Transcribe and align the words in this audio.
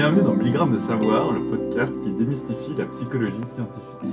Bienvenue 0.00 0.22
dans 0.22 0.34
Milligramme 0.34 0.72
de 0.72 0.78
Savoir, 0.78 1.30
le 1.30 1.42
podcast 1.42 1.92
qui 2.02 2.10
démystifie 2.10 2.74
la 2.78 2.86
psychologie 2.86 3.44
scientifique. 3.44 4.08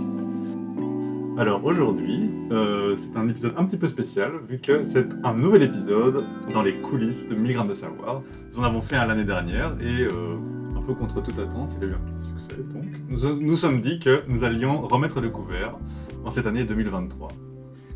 Alors 1.37 1.63
aujourd'hui, 1.63 2.29
euh, 2.51 2.97
c'est 2.97 3.17
un 3.17 3.29
épisode 3.29 3.53
un 3.55 3.63
petit 3.63 3.78
peu 3.78 3.87
spécial, 3.87 4.33
vu 4.49 4.60
que 4.60 4.83
c'est 4.83 5.08
un 5.23 5.33
nouvel 5.33 5.63
épisode 5.63 6.26
dans 6.53 6.62
les 6.62 6.76
coulisses 6.81 7.29
de 7.29 7.35
Milligramme 7.35 7.69
de 7.69 7.73
Savoir. 7.73 8.21
Nous 8.51 8.60
en 8.60 8.63
avons 8.63 8.81
fait 8.81 8.97
un 8.97 9.05
l'année 9.05 9.23
dernière 9.23 9.78
et 9.79 10.03
euh, 10.12 10.35
un 10.76 10.81
peu 10.81 10.94
contre 10.94 11.23
toute 11.23 11.39
attente, 11.39 11.78
il 11.78 11.85
a 11.85 11.88
eu 11.88 11.94
un 11.94 12.12
petit 12.12 12.22
succès. 12.22 12.62
Donc 12.74 12.83
nous 13.08 13.40
nous 13.40 13.56
sommes 13.56 13.79
dit 13.79 13.99
que 13.99 14.24
nous 14.28 14.44
allions 14.44 14.81
remettre 14.81 15.22
le 15.22 15.29
couvert 15.29 15.78
en 16.26 16.31
cette 16.31 16.48
année 16.48 16.66
2023. 16.66 17.30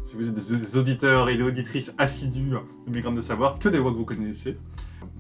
Si 0.05 0.16
vous 0.16 0.30
êtes 0.30 0.34
des 0.34 0.78
auditeurs 0.78 1.28
et 1.28 1.36
des 1.36 1.44
auditrices 1.44 1.94
assidus 1.98 2.52
de 2.52 2.89
Milligramme 2.89 3.16
de 3.16 3.21
Savoir, 3.21 3.60
que 3.60 3.68
des 3.68 3.80
voix 3.80 3.92
que 3.92 3.98
vous 3.98 4.05
connaissez, 4.05 4.55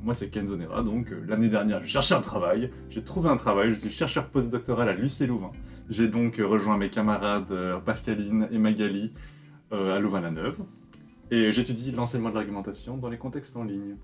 moi, 0.03 0.13
c'est 0.13 0.29
Kenzo 0.29 0.57
Nera, 0.57 0.81
donc 0.83 1.11
euh, 1.11 1.23
l'année 1.27 1.49
dernière, 1.49 1.81
je 1.81 1.87
cherchais 1.87 2.15
un 2.15 2.21
travail, 2.21 2.71
j'ai 2.89 3.03
trouvé 3.03 3.29
un 3.29 3.37
travail, 3.37 3.73
je 3.73 3.79
suis 3.79 3.89
chercheur 3.91 4.27
postdoctoral 4.27 4.89
à 4.89 4.93
l'UC 4.93 5.27
Louvain. 5.27 5.51
J'ai 5.89 6.07
donc 6.07 6.39
euh, 6.39 6.47
rejoint 6.47 6.77
mes 6.77 6.89
camarades 6.89 7.51
euh, 7.51 7.79
Pascaline 7.79 8.47
et 8.51 8.57
Magali 8.57 9.13
euh, 9.73 9.95
à 9.95 9.99
Louvain-la-Neuve, 9.99 10.57
et 11.29 11.51
j'étudie 11.51 11.91
l'enseignement 11.91 12.29
de 12.29 12.35
l'argumentation 12.35 12.97
dans 12.97 13.09
les 13.09 13.17
contextes 13.17 13.55
en 13.55 13.63
ligne. 13.63 13.95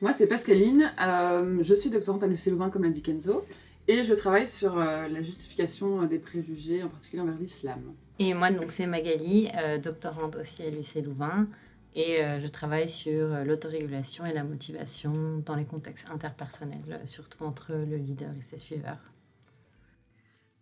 Moi, 0.00 0.12
c'est 0.12 0.26
Pascaline. 0.26 0.92
euh, 1.00 1.58
je 1.62 1.74
suis 1.74 1.90
doctorante 1.90 2.22
à 2.22 2.26
l'UC 2.26 2.46
Louvain, 2.46 2.70
comme 2.70 2.82
l'a 2.82 2.90
dit 2.90 3.02
Kenzo. 3.02 3.44
Et 3.88 4.04
je 4.04 4.14
travaille 4.14 4.46
sur 4.46 4.78
euh, 4.78 5.08
la 5.08 5.22
justification 5.22 6.04
des 6.04 6.18
préjugés, 6.18 6.82
en 6.84 6.88
particulier 6.88 7.22
envers 7.22 7.38
l'islam. 7.38 7.80
Et 8.20 8.32
moi, 8.32 8.50
donc, 8.52 8.70
c'est 8.70 8.86
Magali, 8.86 9.48
euh, 9.56 9.78
doctorante 9.78 10.36
aussi 10.36 10.62
à 10.62 10.70
l'UC 10.70 11.04
Louvain. 11.04 11.46
Et 11.94 12.22
euh, 12.22 12.40
je 12.40 12.46
travaille 12.46 12.88
sur 12.88 13.32
euh, 13.32 13.44
l'autorégulation 13.44 14.24
et 14.24 14.32
la 14.32 14.44
motivation 14.44 15.38
dans 15.44 15.54
les 15.54 15.66
contextes 15.66 16.06
interpersonnels, 16.10 16.80
euh, 16.88 17.06
surtout 17.06 17.44
entre 17.44 17.72
le 17.72 17.96
leader 17.96 18.32
et 18.34 18.42
ses 18.42 18.56
suiveurs. 18.56 19.12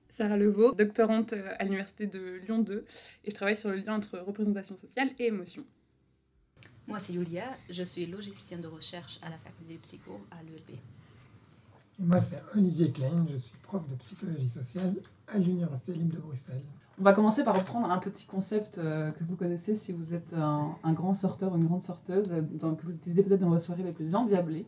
Sarah 0.09 0.37
Levaux, 0.37 0.73
doctorante 0.73 1.35
à 1.35 1.63
l'université 1.63 2.09
de 2.09 2.41
Lyon 2.45 2.59
2, 2.59 2.85
et 3.25 3.31
je 3.31 3.35
travaille 3.35 3.55
sur 3.55 3.71
le 3.71 3.77
lien 3.77 3.95
entre 3.95 4.19
représentation 4.19 4.77
sociale 4.77 5.11
et 5.21 5.27
émotion. 5.27 5.65
Moi, 6.89 6.99
c'est 6.99 7.13
Julia, 7.13 7.45
je 7.71 7.85
suis 7.85 8.07
logicienne 8.07 8.61
de 8.61 8.67
recherche 8.67 9.21
à 9.23 9.31
la 9.31 9.39
faculté 9.39 9.75
de 9.75 9.79
psycho 9.79 10.21
à 10.33 10.43
l'ULB. 10.43 10.71
Et 10.71 12.03
moi, 12.03 12.21
c'est 12.21 12.43
Olivier 12.57 12.91
Klein, 12.91 13.25
je 13.33 13.37
suis 13.37 13.57
prof 13.59 13.87
de 13.89 13.95
psychologie 13.95 14.51
sociale 14.51 14.97
à 15.29 15.39
l'Université 15.39 15.93
libre 15.93 16.17
de 16.17 16.21
Bruxelles. 16.21 16.65
On 16.99 17.03
va 17.03 17.13
commencer 17.13 17.45
par 17.45 17.57
reprendre 17.57 17.91
un 17.91 17.99
petit 17.99 18.27
concept 18.27 18.79
euh, 18.79 19.11
que 19.11 19.25
vous 19.25 19.37
connaissez 19.37 19.75
si 19.75 19.93
vous 19.93 20.13
êtes 20.13 20.35
un, 20.35 20.93
grand 20.93 21.15
sorteur 21.15 21.53
ou 21.53 21.57
une 21.57 21.67
grande 21.67 21.83
sorteuse, 21.83 22.29
que 22.29 22.87
vous 22.87 22.95
utilisez 22.95 23.23
peut-être 23.23 23.41
dans 23.41 23.49
vos 23.49 23.59
soirées 23.59 23.83
les 23.83 23.93
plus 23.93 24.15
endiablées. 24.15 24.67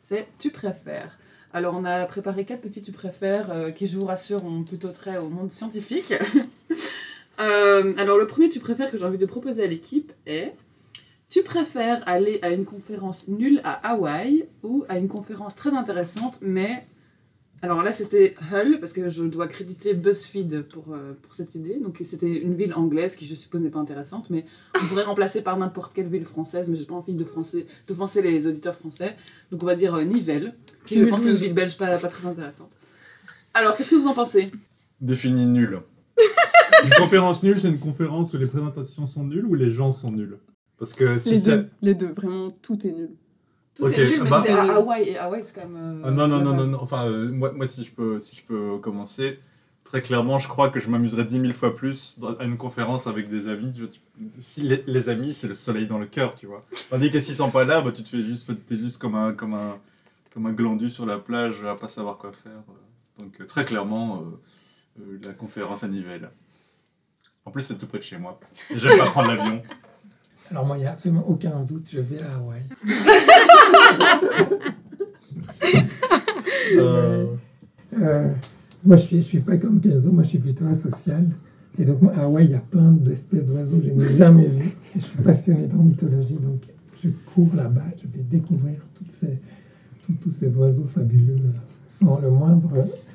C'est 0.00 0.28
tu 0.38 0.50
préfères. 0.50 1.18
Alors, 1.54 1.74
on 1.76 1.84
a 1.84 2.06
préparé 2.06 2.44
quatre 2.44 2.62
petits 2.62 2.82
tu 2.82 2.92
préfères 2.92 3.50
euh, 3.50 3.70
qui, 3.70 3.86
je 3.86 3.98
vous 3.98 4.06
rassure, 4.06 4.44
ont 4.44 4.62
plutôt 4.62 4.90
trait 4.90 5.18
au 5.18 5.28
monde 5.28 5.52
scientifique. 5.52 6.14
Euh, 7.40 7.94
alors, 7.96 8.18
le 8.18 8.26
premier 8.26 8.50
tu 8.50 8.60
préfères 8.60 8.90
que 8.90 8.98
j'ai 8.98 9.04
envie 9.04 9.16
de 9.16 9.24
proposer 9.24 9.64
à 9.64 9.66
l'équipe 9.66 10.12
est 10.26 10.52
tu 11.30 11.42
préfères 11.42 12.02
aller 12.06 12.38
à 12.42 12.50
une 12.50 12.66
conférence 12.66 13.26
nulle 13.28 13.62
à 13.64 13.90
Hawaï 13.90 14.46
ou 14.62 14.84
à 14.90 14.98
une 14.98 15.08
conférence 15.08 15.56
très 15.56 15.72
intéressante, 15.72 16.40
mais 16.42 16.86
alors 17.62 17.82
là, 17.82 17.92
c'était 17.92 18.34
Hull, 18.52 18.78
parce 18.80 18.92
que 18.92 19.08
je 19.08 19.22
dois 19.24 19.46
créditer 19.46 19.94
BuzzFeed 19.94 20.62
pour, 20.62 20.92
euh, 20.92 21.14
pour 21.22 21.32
cette 21.34 21.54
idée. 21.54 21.78
Donc, 21.78 21.98
c'était 22.04 22.28
une 22.42 22.54
ville 22.54 22.74
anglaise 22.74 23.14
qui, 23.16 23.24
je 23.24 23.34
suppose, 23.36 23.62
n'est 23.62 23.70
pas 23.70 23.78
intéressante, 23.78 24.28
mais 24.30 24.44
on 24.74 24.84
pourrait 24.86 25.04
remplacer 25.12 25.42
par 25.42 25.56
n'importe 25.56 25.94
quelle 25.94 26.08
ville 26.08 26.24
française, 26.24 26.68
mais 26.68 26.76
j'ai 26.76 26.84
pas 26.86 26.94
envie 26.94 27.14
de 27.14 27.24
français- 27.24 27.66
d'offenser 27.86 28.20
les 28.20 28.46
auditeurs 28.48 28.74
français. 28.74 29.14
Donc, 29.50 29.62
on 29.62 29.66
va 29.66 29.76
dire 29.76 29.94
euh, 29.94 30.04
Nivelles, 30.04 30.54
qui, 30.86 30.96
je 30.98 31.04
pense, 31.04 31.24
est 31.24 31.30
une 31.30 31.36
ville 31.36 31.54
belge 31.54 31.76
pas, 31.78 31.96
pas 31.98 32.08
très 32.08 32.26
intéressante. 32.26 32.74
Alors, 33.54 33.76
qu'est-ce 33.76 33.90
que 33.90 33.96
vous 33.96 34.08
en 34.08 34.14
pensez? 34.14 34.50
Défini 35.00 35.46
nul. 35.46 35.80
Une 36.84 36.90
conférence 36.98 37.42
nulle, 37.44 37.60
c'est 37.60 37.68
une 37.68 37.78
conférence 37.78 38.34
où 38.34 38.38
les 38.38 38.46
présentations 38.46 39.06
sont 39.06 39.24
nulles 39.24 39.44
ou 39.46 39.54
les 39.54 39.70
gens 39.70 39.92
sont 39.92 40.10
nuls? 40.10 40.38
Parce 40.78 40.94
que 40.94 41.16
si 41.18 41.30
Les 41.30 41.40
c'est- 41.40 41.56
deux, 41.58 41.68
les 41.80 41.94
deux, 41.94 42.08
vraiment, 42.12 42.50
tout 42.62 42.84
est 42.86 42.90
nul. 42.90 43.10
Tout 43.74 43.84
Ok, 43.84 43.92
est 43.98 44.04
nul, 44.10 44.22
mais 44.22 44.30
bah- 44.30 44.42
c'est 44.44 44.52
à 44.52 44.62
Hawaï, 44.76 45.08
et 45.08 45.18
Hawaï, 45.18 45.42
c'est 45.44 45.54
quand 45.54 45.66
même... 45.68 46.02
euh, 46.04 46.10
non, 46.10 46.28
non, 46.28 46.40
non, 46.40 46.54
non, 46.54 46.66
non, 46.66 46.78
enfin, 46.82 47.06
euh, 47.08 47.30
moi, 47.30 47.52
moi 47.52 47.66
si, 47.66 47.84
je 47.84 47.92
peux, 47.92 48.20
si 48.20 48.36
je 48.36 48.42
peux 48.42 48.76
commencer, 48.78 49.38
très 49.84 50.02
clairement, 50.02 50.38
je 50.38 50.46
crois 50.48 50.68
que 50.70 50.78
je 50.78 50.90
m'amuserais 50.90 51.24
dix 51.24 51.38
mille 51.38 51.54
fois 51.54 51.74
plus 51.74 52.18
dans- 52.20 52.36
à 52.36 52.44
une 52.44 52.58
conférence 52.58 53.06
avec 53.06 53.30
des 53.30 53.48
amis. 53.48 53.72
Je- 53.76 53.86
si 54.38 54.60
les, 54.62 54.84
les 54.86 55.08
amis, 55.08 55.32
c'est 55.32 55.48
le 55.48 55.54
soleil 55.54 55.86
dans 55.86 55.98
le 55.98 56.06
cœur, 56.06 56.34
tu 56.34 56.46
vois. 56.46 56.64
Tandis 56.90 57.10
que 57.10 57.20
s'ils 57.20 57.34
sont 57.36 57.50
pas 57.50 57.64
là, 57.64 57.80
bah, 57.80 57.92
tu 57.92 58.02
te 58.02 58.08
fais 58.10 58.22
juste, 58.22 58.50
t'es 58.66 58.76
juste 58.76 59.00
comme 59.00 59.14
un, 59.14 59.32
comme, 59.32 59.54
un, 59.54 59.78
comme 60.34 60.46
un 60.46 60.52
glandu 60.52 60.90
sur 60.90 61.06
la 61.06 61.18
plage 61.18 61.64
à 61.64 61.74
pas 61.74 61.88
savoir 61.88 62.18
quoi 62.18 62.32
faire. 62.32 62.52
Donc, 63.18 63.40
euh, 63.40 63.46
très 63.46 63.64
clairement, 63.64 64.22
euh, 64.98 65.02
euh, 65.02 65.18
la 65.24 65.32
conférence 65.32 65.82
à 65.82 65.88
Nivelles. 65.88 66.30
En 67.44 67.50
plus, 67.50 67.62
c'est 67.62 67.76
tout 67.78 67.86
près 67.86 67.98
de 67.98 68.04
chez 68.04 68.18
moi. 68.18 68.38
Et 68.74 68.78
J'aime 68.78 68.98
pas 68.98 69.06
prendre 69.06 69.28
l'avion. 69.34 69.62
Alors 70.52 70.66
moi, 70.66 70.76
il 70.76 70.80
n'y 70.80 70.86
a 70.86 70.92
absolument 70.92 71.26
aucun 71.26 71.62
doute, 71.62 71.88
je 71.90 72.00
vais 72.00 72.20
à 72.22 72.36
Hawaï. 72.36 72.60
Euh, 76.74 77.26
Euh, 78.00 78.32
moi, 78.84 78.96
je 78.96 79.02
suis, 79.02 79.22
je 79.22 79.26
suis 79.26 79.40
pas 79.40 79.56
comme 79.56 79.80
Kenzo, 79.80 80.10
moi, 80.12 80.22
je 80.22 80.30
suis 80.30 80.38
plutôt 80.38 80.66
asocial. 80.66 81.26
Et 81.78 81.84
donc, 81.84 82.00
moi, 82.02 82.12
à 82.14 82.22
Hawaï, 82.22 82.44
il 82.46 82.50
y 82.50 82.54
a 82.54 82.60
plein 82.60 82.90
d'espèces 82.90 83.46
d'oiseaux 83.46 83.78
que 83.78 83.86
je 83.86 83.90
n'ai 83.90 84.08
jamais 84.08 84.46
vues. 84.46 84.76
Et 84.96 85.00
je 85.00 85.04
suis 85.04 85.18
passionné 85.18 85.66
d'ornithologie, 85.66 86.34
donc 86.34 86.62
je 87.02 87.10
cours 87.34 87.54
là-bas, 87.54 87.84
je 87.96 88.04
vais 88.16 88.22
découvrir 88.22 88.76
toutes 88.94 89.10
ces, 89.10 89.40
tous, 90.04 90.14
tous 90.14 90.30
ces 90.30 90.56
oiseaux 90.56 90.86
fabuleux 90.86 91.36
euh, 91.38 91.58
sans 91.88 92.18
le 92.20 92.30
moindre... 92.30 92.70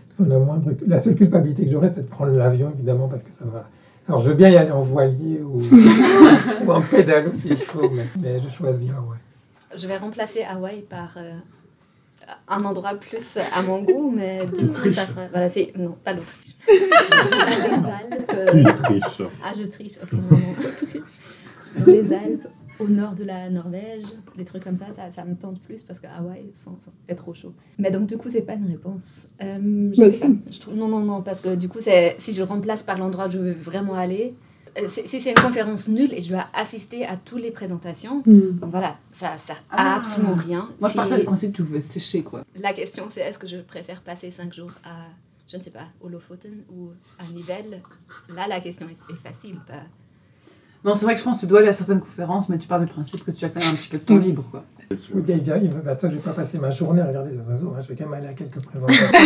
Sans 0.10 0.26
la, 0.26 0.40
moindre, 0.40 0.74
la 0.88 1.02
seule 1.02 1.16
culpabilité 1.16 1.66
que 1.66 1.72
j'aurais, 1.72 1.92
c'est 1.92 2.04
de 2.04 2.08
prendre 2.08 2.32
l'avion, 2.32 2.72
évidemment, 2.74 3.08
parce 3.08 3.24
que 3.24 3.32
ça 3.32 3.46
va... 3.46 3.70
Alors, 4.08 4.22
je 4.22 4.30
veux 4.30 4.36
bien 4.36 4.50
y 4.50 4.56
aller 4.58 4.72
en 4.72 4.82
voilier 4.84 5.42
ou, 5.42 5.62
ou 6.66 6.72
en 6.72 6.82
pédalo 6.82 7.32
s'il 7.34 7.58
faut, 7.58 7.90
mais, 7.90 8.06
mais 8.20 8.40
je 8.40 8.48
choisis 8.56 8.90
Hawaï. 8.92 9.20
Je 9.76 9.86
vais 9.88 9.98
remplacer 9.98 10.44
Hawaï 10.44 10.82
par 10.82 11.14
euh, 11.18 11.34
un 12.48 12.64
endroit 12.64 12.96
plus 12.96 13.38
à 13.54 13.62
mon 13.62 13.82
goût, 13.84 14.10
mais 14.10 14.46
du 14.46 14.68
coup, 14.68 14.90
ça 14.92 15.06
sera. 15.06 15.28
Voilà, 15.28 15.50
c'est. 15.50 15.74
Non, 15.76 15.98
pas 16.04 16.14
l'Autriche. 16.14 16.56
les 16.68 18.14
Alpes. 18.14 18.32
euh, 18.34 18.52
Tu 18.54 18.82
triches. 18.82 19.22
Ah, 19.44 19.52
je 19.58 19.64
triche, 19.64 19.98
ok, 20.02 20.14
non, 20.14 20.22
non. 20.32 20.56
Dans 21.80 21.92
les 21.92 22.14
Alpes, 22.14 22.48
au 22.80 22.88
nord 22.88 23.16
de 23.16 23.24
la 23.24 23.50
Norvège, 23.50 24.04
des 24.38 24.46
trucs 24.46 24.64
comme 24.64 24.78
ça, 24.78 24.92
ça, 24.92 25.10
ça 25.10 25.26
me 25.26 25.36
tente 25.36 25.60
plus 25.62 25.84
parce 25.84 26.00
que 26.00 26.08
Hawaï, 26.08 26.50
sans- 26.54 26.78
fait 27.08 27.16
trop 27.16 27.34
chaud. 27.34 27.54
Mais 27.78 27.92
donc, 27.92 28.08
du 28.08 28.18
coup, 28.18 28.30
c'est 28.30 28.42
pas 28.44 28.54
une 28.54 28.68
réponse. 28.68 29.28
Euh, 29.42 29.92
je 29.94 30.00
Bah, 30.02 30.12
sais 30.12 30.28
si. 30.28 30.34
pas. 30.34 30.52
Je 30.52 30.60
trouve, 30.60 30.76
non, 30.76 30.88
non, 30.88 31.00
non, 31.00 31.22
parce 31.22 31.42
que 31.42 31.56
du 31.56 31.70
coup, 31.70 31.80
c'est 31.82 32.16
si 32.20 32.34
je 32.34 32.42
remplace 32.44 32.84
par 32.84 32.98
l'endroit 32.98 33.28
où 33.28 33.32
je 33.32 33.38
veux 33.40 33.52
vraiment 33.54 33.96
aller, 33.96 34.36
euh, 34.80 34.88
si 34.88 35.20
c'est 35.20 35.32
une 35.32 35.36
conférence 35.44 35.88
nulle 35.88 36.14
et 36.14 36.22
je 36.22 36.30
dois 36.30 36.46
assister 36.54 37.06
à 37.06 37.18
toutes 37.18 37.42
les 37.42 37.52
présentations, 37.52 38.22
bon, 38.26 38.68
voilà, 38.68 38.98
ça 39.12 39.38
sert 39.38 39.64
à 39.72 39.94
Ah. 39.94 39.96
absolument 39.98 40.36
rien. 40.36 40.70
Moi, 40.80 40.90
je 40.90 40.94
Si- 40.94 40.98
partais 40.98 41.18
du 41.18 41.24
principe 41.26 41.52
que 41.54 41.58
tu 41.58 41.64
veux 41.64 41.82
sécher, 41.82 42.22
quoi. 42.22 42.44
La 42.60 42.74
question, 42.74 43.06
c'est 43.10 43.22
est-ce 43.22 43.40
que 43.40 43.48
je 43.48 43.58
préfère 43.58 44.02
passer 44.02 44.30
cinq 44.30 44.54
jours 44.54 44.72
à, 44.84 45.08
je 45.48 45.58
ne 45.58 45.64
sais 45.64 45.72
pas, 45.72 45.88
au 46.02 46.10
Lofoten 46.10 46.64
ou 46.72 46.90
à 47.18 47.24
Nivelles? 47.34 47.82
Là, 48.36 48.48
la 48.48 48.60
question 48.60 48.88
est, 48.88 48.92
est 49.12 49.16
facile. 49.16 49.56
Non, 50.86 50.94
c'est 50.94 51.06
vrai 51.06 51.14
que 51.16 51.20
je 51.20 51.26
pense 51.26 51.38
que 51.38 51.42
tu 51.42 51.48
dois 51.48 51.60
aller 51.60 51.68
à 51.70 51.74
certaines 51.74 52.00
conférences, 52.00 52.48
mais 52.50 52.58
tu 52.58 52.68
pars 52.68 52.80
du 52.80 52.86
principe 52.86 53.24
que 53.26 53.32
tu 53.32 53.44
as 53.44 53.50
quand 53.50 53.60
même 53.60 53.74
un 53.74 53.76
petit 53.76 53.90
peu 53.90 53.98
de 53.98 54.04
temps 54.04 54.18
libre, 54.18 54.44
quoi. 54.50 54.64
Oui, 54.90 54.98
il 55.28 55.30
y 55.48 55.52
a- 55.52 55.58
il 55.58 55.70
va- 55.70 55.80
bah, 55.80 55.96
toi, 55.96 56.10
je 56.10 56.16
vais 56.16 56.22
pas 56.22 56.32
passer 56.34 56.60
ma 56.60 56.70
journée 56.70 57.02
à 57.02 57.08
regarder 57.08 57.32
des 57.32 57.40
oiseaux, 57.40 57.74
hein, 57.76 57.82
je 57.82 57.88
vais 57.90 57.96
quand 57.96 58.06
même 58.06 58.14
aller 58.14 58.28
à 58.28 58.34
quelques 58.34 58.62
présentations. 58.62 59.08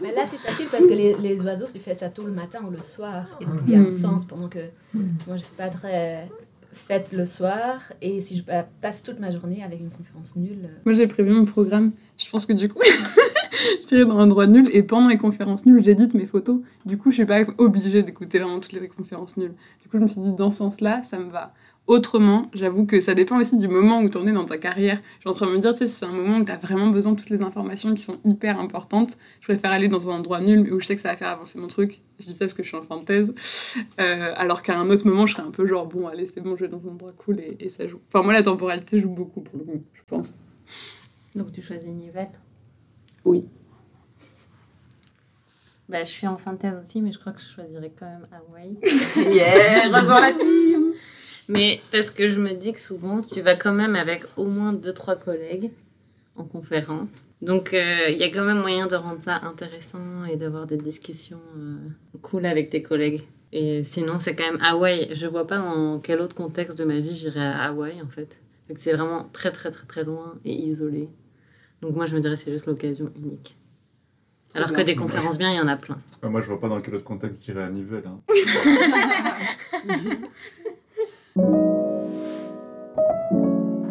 Mais 0.00 0.14
là, 0.14 0.22
c'est 0.26 0.38
facile 0.38 0.66
parce 0.70 0.86
que 0.86 0.94
les, 0.94 1.14
les 1.14 1.42
oiseaux, 1.42 1.66
tu 1.72 1.80
fais 1.80 1.94
ça 1.94 2.08
tôt 2.08 2.24
le 2.24 2.32
matin 2.32 2.60
ou 2.66 2.70
le 2.70 2.78
soir. 2.80 3.24
Et 3.40 3.44
donc, 3.44 3.56
il 3.66 3.72
y 3.72 3.76
a 3.76 3.80
un 3.80 3.88
Mm. 3.88 3.90
sens 3.90 4.24
pendant 4.24 4.48
que 4.48 4.60
moi, 4.94 5.36
je 5.36 5.42
suis 5.42 5.54
pas 5.56 5.68
très 5.68 6.28
faite 6.72 7.12
le 7.12 7.24
soir. 7.24 7.80
Et 8.00 8.20
si 8.20 8.36
je 8.36 8.44
pa- 8.44 8.66
passe 8.80 9.02
toute 9.02 9.18
ma 9.18 9.30
journée 9.30 9.62
avec 9.64 9.80
une 9.80 9.90
conférence 9.90 10.36
nulle, 10.36 10.64
euh, 10.66 10.78
Moi, 10.84 10.94
j'ai 10.94 11.06
prévu 11.08 11.30
mon 11.32 11.44
programme. 11.44 11.90
Je 12.16 12.30
pense 12.30 12.46
que 12.46 12.52
du 12.52 12.68
coup, 12.68 12.78
j'irai 13.88 14.04
dans 14.04 14.18
un 14.18 14.24
endroit 14.24 14.46
nul 14.46 14.68
et 14.72 14.82
pendant 14.82 15.08
les 15.08 15.18
conférences 15.18 15.66
nulles, 15.66 15.82
j'édite 15.82 16.14
mes 16.14 16.26
photos. 16.26 16.60
Du 16.84 16.98
coup, 16.98 17.10
je 17.10 17.16
suis 17.16 17.26
pas 17.26 17.42
obligée 17.58 18.02
d'écouter 18.02 18.38
vraiment 18.38 18.60
toutes 18.60 18.72
les 18.72 18.88
conférences 18.88 19.36
nulles. 19.36 19.54
Du 19.82 19.88
coup, 19.88 19.98
je 19.98 20.02
me 20.02 20.08
suis 20.08 20.20
dit, 20.20 20.32
dans 20.32 20.50
ce 20.50 20.58
sens-là, 20.58 21.02
ça 21.02 21.18
me 21.18 21.30
va. 21.30 21.52
Autrement, 21.88 22.50
j'avoue 22.52 22.84
que 22.84 23.00
ça 23.00 23.14
dépend 23.14 23.38
aussi 23.38 23.56
du 23.56 23.66
moment 23.66 24.02
où 24.02 24.10
tu 24.10 24.18
en 24.18 24.26
es 24.26 24.32
dans 24.32 24.44
ta 24.44 24.58
carrière. 24.58 25.00
Je 25.16 25.20
suis 25.20 25.30
en 25.30 25.32
train 25.32 25.46
de 25.46 25.52
me 25.52 25.58
dire, 25.58 25.72
tu 25.72 25.78
sais, 25.78 25.86
si 25.86 25.94
c'est 25.94 26.04
un 26.04 26.12
moment 26.12 26.36
où 26.36 26.44
tu 26.44 26.52
as 26.52 26.58
vraiment 26.58 26.88
besoin 26.88 27.12
de 27.12 27.18
toutes 27.18 27.30
les 27.30 27.40
informations 27.40 27.94
qui 27.94 28.02
sont 28.02 28.18
hyper 28.26 28.60
importantes, 28.60 29.16
je 29.40 29.46
préfère 29.46 29.70
aller 29.70 29.88
dans 29.88 30.10
un 30.10 30.16
endroit 30.16 30.42
nul 30.42 30.64
mais 30.64 30.70
où 30.70 30.80
je 30.80 30.84
sais 30.84 30.96
que 30.96 31.00
ça 31.00 31.08
va 31.08 31.16
faire 31.16 31.28
avancer 31.28 31.58
mon 31.58 31.66
truc. 31.66 32.02
Je 32.18 32.26
dis 32.26 32.34
ça 32.34 32.40
parce 32.40 32.52
que 32.52 32.62
je 32.62 32.68
suis 32.68 32.76
en 32.76 32.82
fin 32.82 32.98
de 32.98 33.04
thèse. 33.04 33.34
Euh, 34.00 34.32
alors 34.36 34.62
qu'à 34.62 34.78
un 34.78 34.86
autre 34.88 35.06
moment, 35.06 35.24
je 35.24 35.34
serais 35.34 35.46
un 35.46 35.50
peu 35.50 35.66
genre, 35.66 35.86
bon, 35.86 36.06
allez, 36.08 36.26
c'est 36.26 36.42
bon, 36.42 36.56
je 36.56 36.66
vais 36.66 36.70
dans 36.70 36.86
un 36.86 36.90
endroit 36.90 37.14
cool 37.16 37.40
et, 37.40 37.70
ça 37.70 37.88
joue. 37.88 38.00
Enfin, 38.08 38.22
moi, 38.22 38.34
la 38.34 38.42
temporalité 38.42 39.00
joue 39.00 39.08
beaucoup 39.08 39.40
pour 39.40 39.58
le 39.58 39.64
coup, 39.64 39.82
je 39.94 40.02
pense. 40.06 40.38
Donc, 41.34 41.52
tu 41.52 41.62
choisis 41.62 41.88
Nivelles 41.88 42.28
Oui. 43.24 43.44
Bah, 45.88 46.04
je 46.04 46.10
suis 46.10 46.26
en 46.26 46.36
fin 46.36 46.52
de 46.52 46.58
thèse 46.58 46.74
aussi, 46.80 47.00
mais 47.00 47.12
je 47.12 47.18
crois 47.18 47.32
que 47.32 47.40
je 47.40 47.48
choisirais 47.48 47.92
quand 47.98 48.06
même 48.06 48.26
Hawaï. 48.30 48.76
Yeah, 49.34 49.88
rejoins 49.88 50.20
la 50.20 50.32
team 50.32 50.92
Mais 51.48 51.80
parce 51.90 52.10
que 52.10 52.30
je 52.30 52.38
me 52.38 52.52
dis 52.52 52.72
que 52.72 52.80
souvent, 52.80 53.22
tu 53.22 53.40
vas 53.40 53.56
quand 53.56 53.72
même 53.72 53.96
avec 53.96 54.24
au 54.36 54.44
moins 54.44 54.74
deux, 54.74 54.92
trois 54.92 55.16
collègues 55.16 55.70
en 56.36 56.44
conférence. 56.44 57.10
Donc 57.40 57.72
euh, 57.72 58.10
il 58.10 58.18
y 58.18 58.24
a 58.24 58.30
quand 58.30 58.44
même 58.44 58.60
moyen 58.60 58.86
de 58.86 58.96
rendre 58.96 59.22
ça 59.22 59.36
intéressant 59.44 60.24
et 60.30 60.36
d'avoir 60.36 60.66
des 60.66 60.76
discussions 60.76 61.40
euh, 61.56 61.78
cool 62.20 62.44
avec 62.44 62.68
tes 62.68 62.82
collègues. 62.82 63.22
Et 63.52 63.82
sinon, 63.84 64.18
c'est 64.18 64.34
quand 64.36 64.44
même 64.44 64.60
Hawaï. 64.62 65.08
Je 65.14 65.26
vois 65.26 65.46
pas 65.46 65.56
dans 65.56 66.00
quel 66.00 66.20
autre 66.20 66.34
contexte 66.34 66.78
de 66.78 66.84
ma 66.84 67.00
vie 67.00 67.16
j'irais 67.16 67.40
à 67.40 67.64
Hawaï 67.64 68.02
en 68.02 68.08
fait. 68.08 68.38
C'est 68.74 68.92
vraiment 68.92 69.26
très 69.32 69.52
très 69.52 69.70
très 69.70 69.86
très 69.86 70.04
loin 70.04 70.34
et 70.44 70.52
isolé. 70.52 71.08
Donc 71.82 71.94
moi 71.94 72.06
je 72.06 72.14
me 72.14 72.20
dirais 72.20 72.36
c'est 72.36 72.50
juste 72.52 72.66
l'occasion 72.66 73.10
unique. 73.16 73.56
Alors 74.54 74.72
que 74.72 74.80
des 74.80 74.96
conférences 74.96 75.38
bien, 75.38 75.52
il 75.52 75.56
y 75.56 75.60
en 75.60 75.68
a 75.68 75.76
plein. 75.76 75.98
Ouais, 76.22 76.30
moi, 76.30 76.40
je 76.40 76.46
vois 76.46 76.58
pas 76.58 76.68
dans 76.68 76.80
quel 76.80 76.94
autre 76.94 77.04
contexte 77.04 77.44
j'irais 77.44 77.62
à 77.64 77.70
Nivelles. 77.70 78.04
hein. 78.06 78.18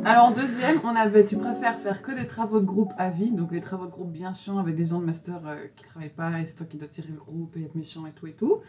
Alors 0.04 0.34
deuxième, 0.34 0.80
on 0.84 0.96
avait 0.96 1.26
tu 1.26 1.38
préfères 1.38 1.78
faire 1.80 2.02
que 2.02 2.12
des 2.14 2.28
travaux 2.28 2.60
de 2.60 2.66
groupe 2.66 2.94
à 2.98 3.10
vie, 3.10 3.32
donc 3.32 3.52
les 3.52 3.62
travaux 3.62 3.86
de 3.86 3.92
groupe 3.92 4.12
bien 4.12 4.34
chiants 4.34 4.58
avec 4.58 4.76
des 4.76 4.86
gens 4.86 5.00
de 5.00 5.06
master 5.06 5.40
euh, 5.46 5.66
qui 5.76 5.84
travaillent 5.84 6.10
pas 6.10 6.40
et 6.40 6.46
c'est 6.46 6.56
toi 6.56 6.66
qui 6.66 6.78
dois 6.78 6.88
tirer 6.88 7.10
le 7.10 7.18
groupe 7.20 7.56
et 7.58 7.64
être 7.64 7.76
méchant 7.76 8.06
et 8.08 8.12
tout 8.12 8.26
et 8.26 8.34
tout, 8.34 8.62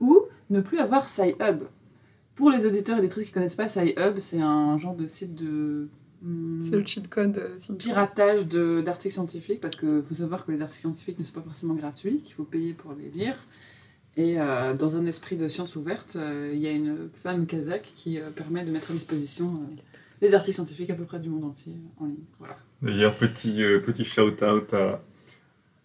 ou 0.00 0.20
ne 0.50 0.60
plus 0.60 0.78
avoir 0.78 1.08
SciHub. 1.08 1.64
Pour 2.34 2.50
les 2.50 2.66
auditeurs 2.66 2.96
et 2.96 3.00
auditrices 3.00 3.26
qui 3.26 3.32
connaissent 3.32 3.56
pas 3.56 3.68
SciHub, 3.68 4.18
c'est 4.18 4.40
un 4.40 4.78
genre 4.78 4.94
de 4.94 5.06
site 5.06 5.34
de 5.34 5.88
C'est 6.62 6.76
le 6.76 6.86
cheat 6.86 7.08
code 7.08 7.36
euh, 7.38 7.74
piratage 7.76 8.46
de- 8.46 8.80
d'articles 8.80 9.14
scientifiques 9.14 9.60
parce 9.60 9.74
qu'il 9.76 10.02
faut 10.08 10.14
savoir 10.14 10.44
que 10.46 10.52
les 10.52 10.62
articles 10.62 10.82
scientifiques 10.82 11.18
ne 11.18 11.24
sont 11.24 11.34
pas 11.40 11.46
forcément 11.46 11.74
gratuits, 11.74 12.20
qu'il 12.20 12.34
faut 12.34 12.44
payer 12.44 12.74
pour 12.74 12.92
les 12.92 13.08
lire. 13.10 13.36
Et 14.16 14.40
euh, 14.40 14.74
dans 14.74 14.94
un 14.96 15.06
esprit 15.06 15.36
de 15.36 15.48
science 15.48 15.74
ouverte, 15.74 16.16
euh, 16.16 16.50
il 16.54 16.60
y 16.60 16.66
a 16.68 16.70
une 16.70 17.08
femme 17.22 17.46
kazakh 17.46 17.90
qui 17.96 18.20
euh, 18.20 18.30
permet 18.30 18.64
de 18.64 18.70
mettre 18.70 18.90
à 18.90 18.94
disposition 18.94 19.46
euh, 19.46 19.74
les 20.20 20.34
articles 20.34 20.54
scientifiques 20.54 20.90
à 20.90 20.94
peu 20.94 21.04
près 21.04 21.18
du 21.18 21.28
monde 21.30 21.44
entier 21.44 21.72
en 21.98 22.04
ligne. 22.06 22.16
Voilà. 22.38 22.56
D'ailleurs, 22.82 23.14
petit, 23.14 23.62
euh, 23.62 23.80
petit 23.80 24.04
shout-out 24.04 24.72
à. 24.74 25.02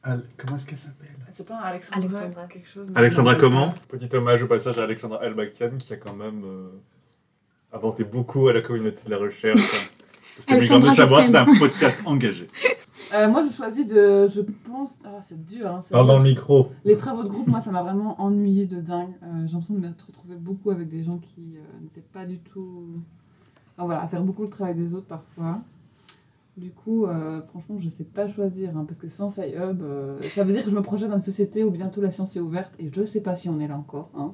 Al- 0.03 0.23
Comment 0.37 0.57
est-ce 0.57 0.67
qu'elle 0.67 0.77
s'appelle? 0.77 1.07
C'est 1.31 1.47
pas 1.47 1.57
Alexandra, 1.57 1.99
Alexandra. 2.19 2.47
quelque 2.47 2.67
chose 2.69 2.87
Alexandra 2.95 3.33
non, 3.33 3.39
comment? 3.39 3.73
Petit 3.89 4.15
hommage 4.15 4.43
au 4.43 4.47
passage 4.47 4.77
à 4.77 4.83
Alexandra 4.83 5.23
Elbakian 5.25 5.71
qui 5.77 5.93
a 5.93 5.97
quand 5.97 6.15
même 6.15 6.43
euh, 6.45 6.67
apporté 7.71 8.03
beaucoup 8.03 8.47
à 8.49 8.53
la 8.53 8.61
communauté 8.61 9.03
de 9.05 9.09
la 9.09 9.17
recherche. 9.17 9.91
Alexandra, 10.47 10.89
de 10.91 10.95
savoir, 10.95 11.21
c'est 11.21 11.35
un 11.35 11.45
podcast 11.59 12.01
engagé. 12.05 12.47
Euh, 13.13 13.29
moi, 13.29 13.41
je 13.41 13.53
choisis 13.53 13.85
de. 13.85 14.27
Je 14.27 14.41
pense. 14.41 14.99
Ah, 15.05 15.19
c'est 15.21 15.45
dur. 15.45 15.67
Hein, 15.67 15.79
Parle 15.91 16.07
dans 16.07 16.17
le 16.17 16.23
micro. 16.23 16.71
Les 16.83 16.97
travaux 16.97 17.23
de 17.23 17.29
groupe, 17.29 17.47
moi, 17.47 17.61
ça 17.61 17.71
m'a 17.71 17.81
vraiment 17.81 18.19
ennuyé 18.21 18.65
de 18.65 18.81
dingue. 18.81 19.13
Euh, 19.23 19.45
J'ai 19.45 19.53
l'impression 19.53 19.75
de 19.75 19.79
m'être 19.79 20.07
retrouvée 20.07 20.35
beaucoup 20.35 20.71
avec 20.71 20.89
des 20.89 21.03
gens 21.03 21.17
qui 21.19 21.55
euh, 21.55 21.81
n'étaient 21.81 22.05
pas 22.11 22.25
du 22.25 22.39
tout. 22.39 23.01
Enfin, 23.77 23.85
voilà, 23.85 24.01
à 24.01 24.07
faire 24.07 24.23
beaucoup 24.23 24.41
le 24.41 24.49
travail 24.49 24.75
des 24.75 24.93
autres 24.93 25.05
parfois. 25.05 25.61
Du 26.57 26.71
coup, 26.71 27.05
euh, 27.05 27.39
franchement, 27.49 27.75
je 27.77 27.87
sais 27.87 28.03
pas 28.03 28.27
choisir, 28.27 28.75
hein, 28.75 28.83
parce 28.87 28.97
que 28.97 29.07
sans 29.07 29.29
SciHub, 29.29 29.79
euh, 29.83 30.19
ça 30.23 30.43
veut 30.43 30.53
dire 30.53 30.63
que 30.63 30.71
je 30.71 30.75
me 30.75 30.81
projette 30.81 31.09
dans 31.09 31.17
une 31.17 31.21
société 31.21 31.63
où 31.63 31.69
bientôt 31.69 32.01
la 32.01 32.09
science 32.09 32.35
est 32.35 32.39
ouverte, 32.39 32.71
et 32.79 32.89
je 32.91 33.03
sais 33.03 33.21
pas 33.21 33.35
si 33.35 33.47
on 33.47 33.59
est 33.59 33.67
là 33.67 33.77
encore. 33.77 34.09
Hein. 34.17 34.33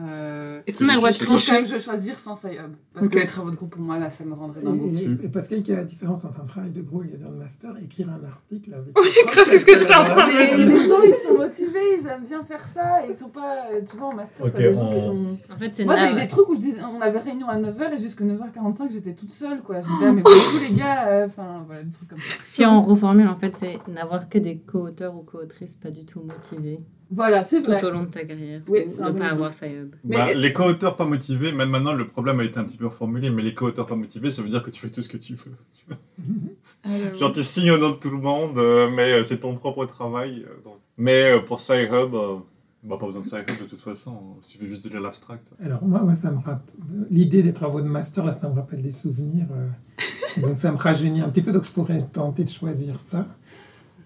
Euh, 0.00 0.60
Est-ce 0.66 0.78
qu'on 0.78 0.88
a 0.88 0.92
le 0.92 0.98
droit 0.98 1.10
de 1.10 1.14
je 1.14 1.24
quand 1.24 1.52
même 1.52 1.62
que 1.62 1.68
je 1.68 1.74
vais 1.74 1.80
choisir 1.80 2.18
sans 2.20 2.34
SciHub, 2.34 2.72
parce 2.94 3.06
Ok. 3.06 3.12
que 3.14 3.18
les 3.18 3.26
travaux 3.26 3.50
de 3.50 3.56
groupe, 3.56 3.70
pour 3.70 3.80
moi, 3.80 3.98
là, 3.98 4.10
ça 4.10 4.24
me 4.24 4.34
rendrait 4.34 4.60
dingue. 4.62 4.80
Et, 4.92 4.94
Tu- 4.94 5.18
et 5.24 5.28
Pascal, 5.28 5.62
quelle 5.62 5.74
est 5.74 5.78
la 5.78 5.84
différence 5.84 6.24
entre 6.24 6.40
un 6.40 6.44
travail 6.44 6.70
de 6.70 6.82
groupe 6.82 7.04
et 7.06 7.18
un 7.24 7.30
master 7.30 7.72
Écrire 7.82 8.08
un 8.10 8.24
article 8.24 8.74
avec. 8.74 8.96
Oui, 8.98 9.08
c'est 9.44 9.58
ce 9.58 9.64
que 9.66 9.74
j'étais 9.74 9.94
en 9.96 10.04
train 10.04 10.28
de 10.28 10.32
Mais 10.32 10.50
me 10.50 10.54
dire. 10.54 10.66
les 10.66 10.88
gens, 10.88 11.02
ils 11.04 11.26
sont 11.26 11.34
motivés, 11.36 11.98
ils 12.00 12.06
aiment 12.06 12.24
bien 12.24 12.44
faire 12.44 12.68
ça, 12.68 13.04
et 13.06 13.10
ils 13.10 13.16
sont 13.16 13.30
pas, 13.30 13.66
euh, 13.72 13.80
tu 13.90 13.96
vois, 13.96 14.08
en 14.08 14.14
master, 14.14 14.46
Ok, 14.46 14.52
t'as 14.52 14.58
des 14.58 14.72
gens 14.74 14.88
on- 14.90 14.94
qui 14.94 15.00
sont... 15.00 15.52
En 15.52 15.56
fait, 15.56 15.72
c'est 15.74 15.84
Moi, 15.84 15.96
j'ai 15.96 16.12
eu 16.12 16.14
des 16.14 16.28
trucs 16.28 16.48
où 16.48 16.54
je 16.54 16.60
disais, 16.60 16.80
on 16.82 17.00
avait 17.00 17.18
réunion 17.18 17.48
à 17.48 17.58
9h 17.58 17.94
et 17.94 17.98
jusqu'à 17.98 18.24
9h45, 18.24 18.92
j'étais 18.92 19.14
toute 19.14 19.32
seule, 19.32 19.62
quoi. 19.62 19.80
J'étais 19.80 20.04
là, 20.04 20.12
mais 20.12 20.22
tous 20.22 20.60
les 20.68 20.76
gars, 20.76 21.08
euh, 21.08 21.26
enfin, 21.26 21.64
voilà, 21.66 21.82
des 21.82 21.90
trucs 21.92 22.08
comme 22.08 22.18
ça. 22.20 22.34
Si 22.44 22.64
on 22.64 22.82
reformule, 22.82 23.26
en 23.28 23.36
fait, 23.36 23.54
c'est 23.58 23.78
n'avoir 23.88 24.28
que 24.28 24.38
des 24.38 24.58
co-auteurs 24.58 25.16
ou 25.16 25.22
co-autrices 25.22 25.74
pas 25.82 25.90
du 25.90 26.04
tout 26.04 26.20
motivés 26.20 26.80
Voilà, 27.10 27.42
c'est 27.44 27.62
tout 27.62 27.70
vrai. 27.70 27.82
au 27.84 27.90
long 27.90 28.02
de 28.02 28.10
ta 28.10 28.24
carrière. 28.24 28.60
Oui, 28.68 28.84
ne 28.86 29.10
pas 29.18 29.28
avoir 29.30 29.54
sa 29.54 29.66
hub. 29.66 29.94
Bah, 30.04 30.34
les 30.34 30.52
co-auteurs 30.52 30.96
pas 30.96 31.06
motivés, 31.06 31.52
même 31.52 31.70
maintenant 31.70 31.94
le 31.94 32.06
problème 32.06 32.38
a 32.40 32.44
été 32.44 32.58
un 32.58 32.64
petit 32.64 32.76
peu 32.76 32.86
reformulé, 32.86 33.30
mais 33.30 33.42
les 33.42 33.54
co-auteurs 33.54 33.86
pas 33.86 33.96
motivés, 33.96 34.30
ça 34.30 34.42
veut 34.42 34.48
dire 34.50 34.62
que 34.62 34.70
tu 34.70 34.80
fais 34.80 34.90
tout 34.90 35.00
ce 35.02 35.08
que 35.08 35.16
tu 35.16 35.34
veux. 35.34 35.52
tu 35.72 35.84
vois. 35.88 37.14
Genre 37.18 37.32
tu 37.32 37.42
signes 37.42 37.70
au 37.70 37.78
nom 37.78 37.90
de 37.90 37.96
tout 37.96 38.10
le 38.10 38.18
monde, 38.18 38.58
euh, 38.58 38.90
mais 38.94 39.12
euh, 39.12 39.24
c'est 39.24 39.38
ton 39.40 39.54
propre 39.56 39.86
travail. 39.86 40.44
euh, 40.46 40.62
donc. 40.64 40.76
Mais 40.98 41.40
pour 41.46 41.60
SciHub, 41.60 42.14
euh, 42.14 42.36
bah, 42.82 42.96
pas 43.00 43.06
besoin 43.06 43.22
de 43.22 43.26
SciHub 43.26 43.46
de 43.46 43.64
toute 43.68 43.80
façon, 43.80 44.36
il 44.42 44.44
suffit 44.46 44.66
juste 44.66 44.84
de 44.84 44.90
lire 44.90 45.00
l'abstract. 45.00 45.50
Alors 45.64 45.82
moi, 45.84 46.02
moi 46.02 46.14
ça 46.14 46.30
me 46.30 46.38
rappelle 46.38 46.74
l'idée 47.10 47.42
des 47.42 47.52
travaux 47.54 47.80
de 47.80 47.86
master 47.88 48.24
là, 48.26 48.32
ça 48.34 48.48
me 48.50 48.54
rappelle 48.54 48.82
des 48.82 48.90
souvenirs. 48.92 49.46
euh, 49.52 49.68
donc 50.46 50.58
ça 50.58 50.70
me 50.72 50.76
rajeunit 50.76 51.22
un 51.22 51.28
petit 51.30 51.42
peu, 51.42 51.52
donc 51.52 51.64
je 51.64 51.72
pourrais 51.72 52.02
tenter 52.12 52.44
de 52.44 52.50
choisir 52.50 53.00
ça. 53.00 53.26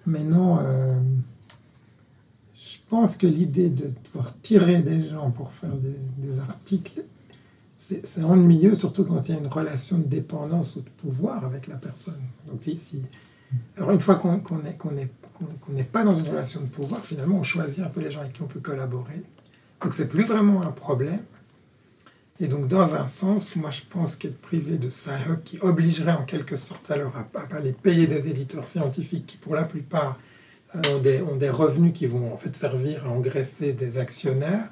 Mais 0.06 0.24
non, 0.24 0.58
euh, 0.60 0.94
je 2.64 2.76
pense 2.88 3.16
que 3.16 3.26
l'idée 3.26 3.70
de 3.70 3.88
devoir 4.04 4.38
tirer 4.40 4.82
des 4.82 5.00
gens 5.00 5.30
pour 5.32 5.52
faire 5.52 5.74
des, 5.74 6.38
articles, 6.38 7.02
c'est 7.76 8.22
ennuyeux, 8.22 8.76
surtout 8.76 9.04
quand 9.04 9.28
il 9.28 9.34
y 9.34 9.36
a 9.36 9.40
une 9.40 9.48
relation 9.48 9.98
de 9.98 10.04
dépendance 10.04 10.76
ou 10.76 10.80
de 10.82 10.88
pouvoir 10.90 11.44
avec 11.44 11.66
la 11.66 11.76
personne. 11.76 12.20
Donc 12.48 12.62
si, 12.62 12.78
si... 12.78 13.02
Alors 13.76 13.90
une 13.90 14.00
fois 14.00 14.14
qu'on 14.14 14.38
qu'on 14.38 14.64
est- 14.64 14.76
qu'on 14.78 14.96
est- 14.96 15.10
qu'on- 15.34 15.46
qu'on 15.60 15.72
n'est 15.72 15.82
pas 15.82 16.04
dans 16.04 16.14
une 16.14 16.28
relation 16.28 16.60
de 16.60 16.66
pouvoir, 16.66 17.04
finalement 17.04 17.38
on 17.38 17.42
choisit 17.42 17.80
un 17.80 17.88
peu 17.88 18.00
les 18.00 18.10
gens 18.12 18.20
avec 18.20 18.34
qui 18.34 18.42
on 18.42 18.46
peut 18.46 18.60
collaborer. 18.60 19.22
Donc 19.82 19.92
c'est 19.94 20.06
plus 20.08 20.22
vraiment 20.24 20.62
un 20.62 20.70
problème. 20.70 21.24
Et 22.38 22.46
donc 22.46 22.68
dans 22.68 22.94
un 22.94 23.08
sens, 23.08 23.56
moi 23.56 23.70
je 23.70 23.82
pense 23.90 24.14
qu'être 24.14 24.40
privé 24.40 24.78
de 24.78 24.88
SciHub 24.88 25.42
qui 25.44 25.58
obligerait 25.60 26.12
en 26.12 26.24
quelque 26.24 26.56
sorte 26.56 26.90
alors 26.92 27.14
à, 27.16 27.26
à 27.38 27.56
aller 27.56 27.72
payer 27.72 28.06
des 28.06 28.28
éditeurs 28.28 28.66
scientifiques 28.68 29.26
qui 29.26 29.36
pour 29.36 29.54
la 29.56 29.64
plupart 29.64 30.18
ont 30.90 30.98
des, 31.00 31.20
ont 31.22 31.36
des 31.36 31.50
revenus 31.50 31.92
qui 31.92 32.06
vont 32.06 32.32
en 32.32 32.36
fait 32.38 32.54
servir 32.56 33.06
à 33.06 33.10
engraisser 33.10 33.72
des 33.72 33.98
actionnaires, 33.98 34.68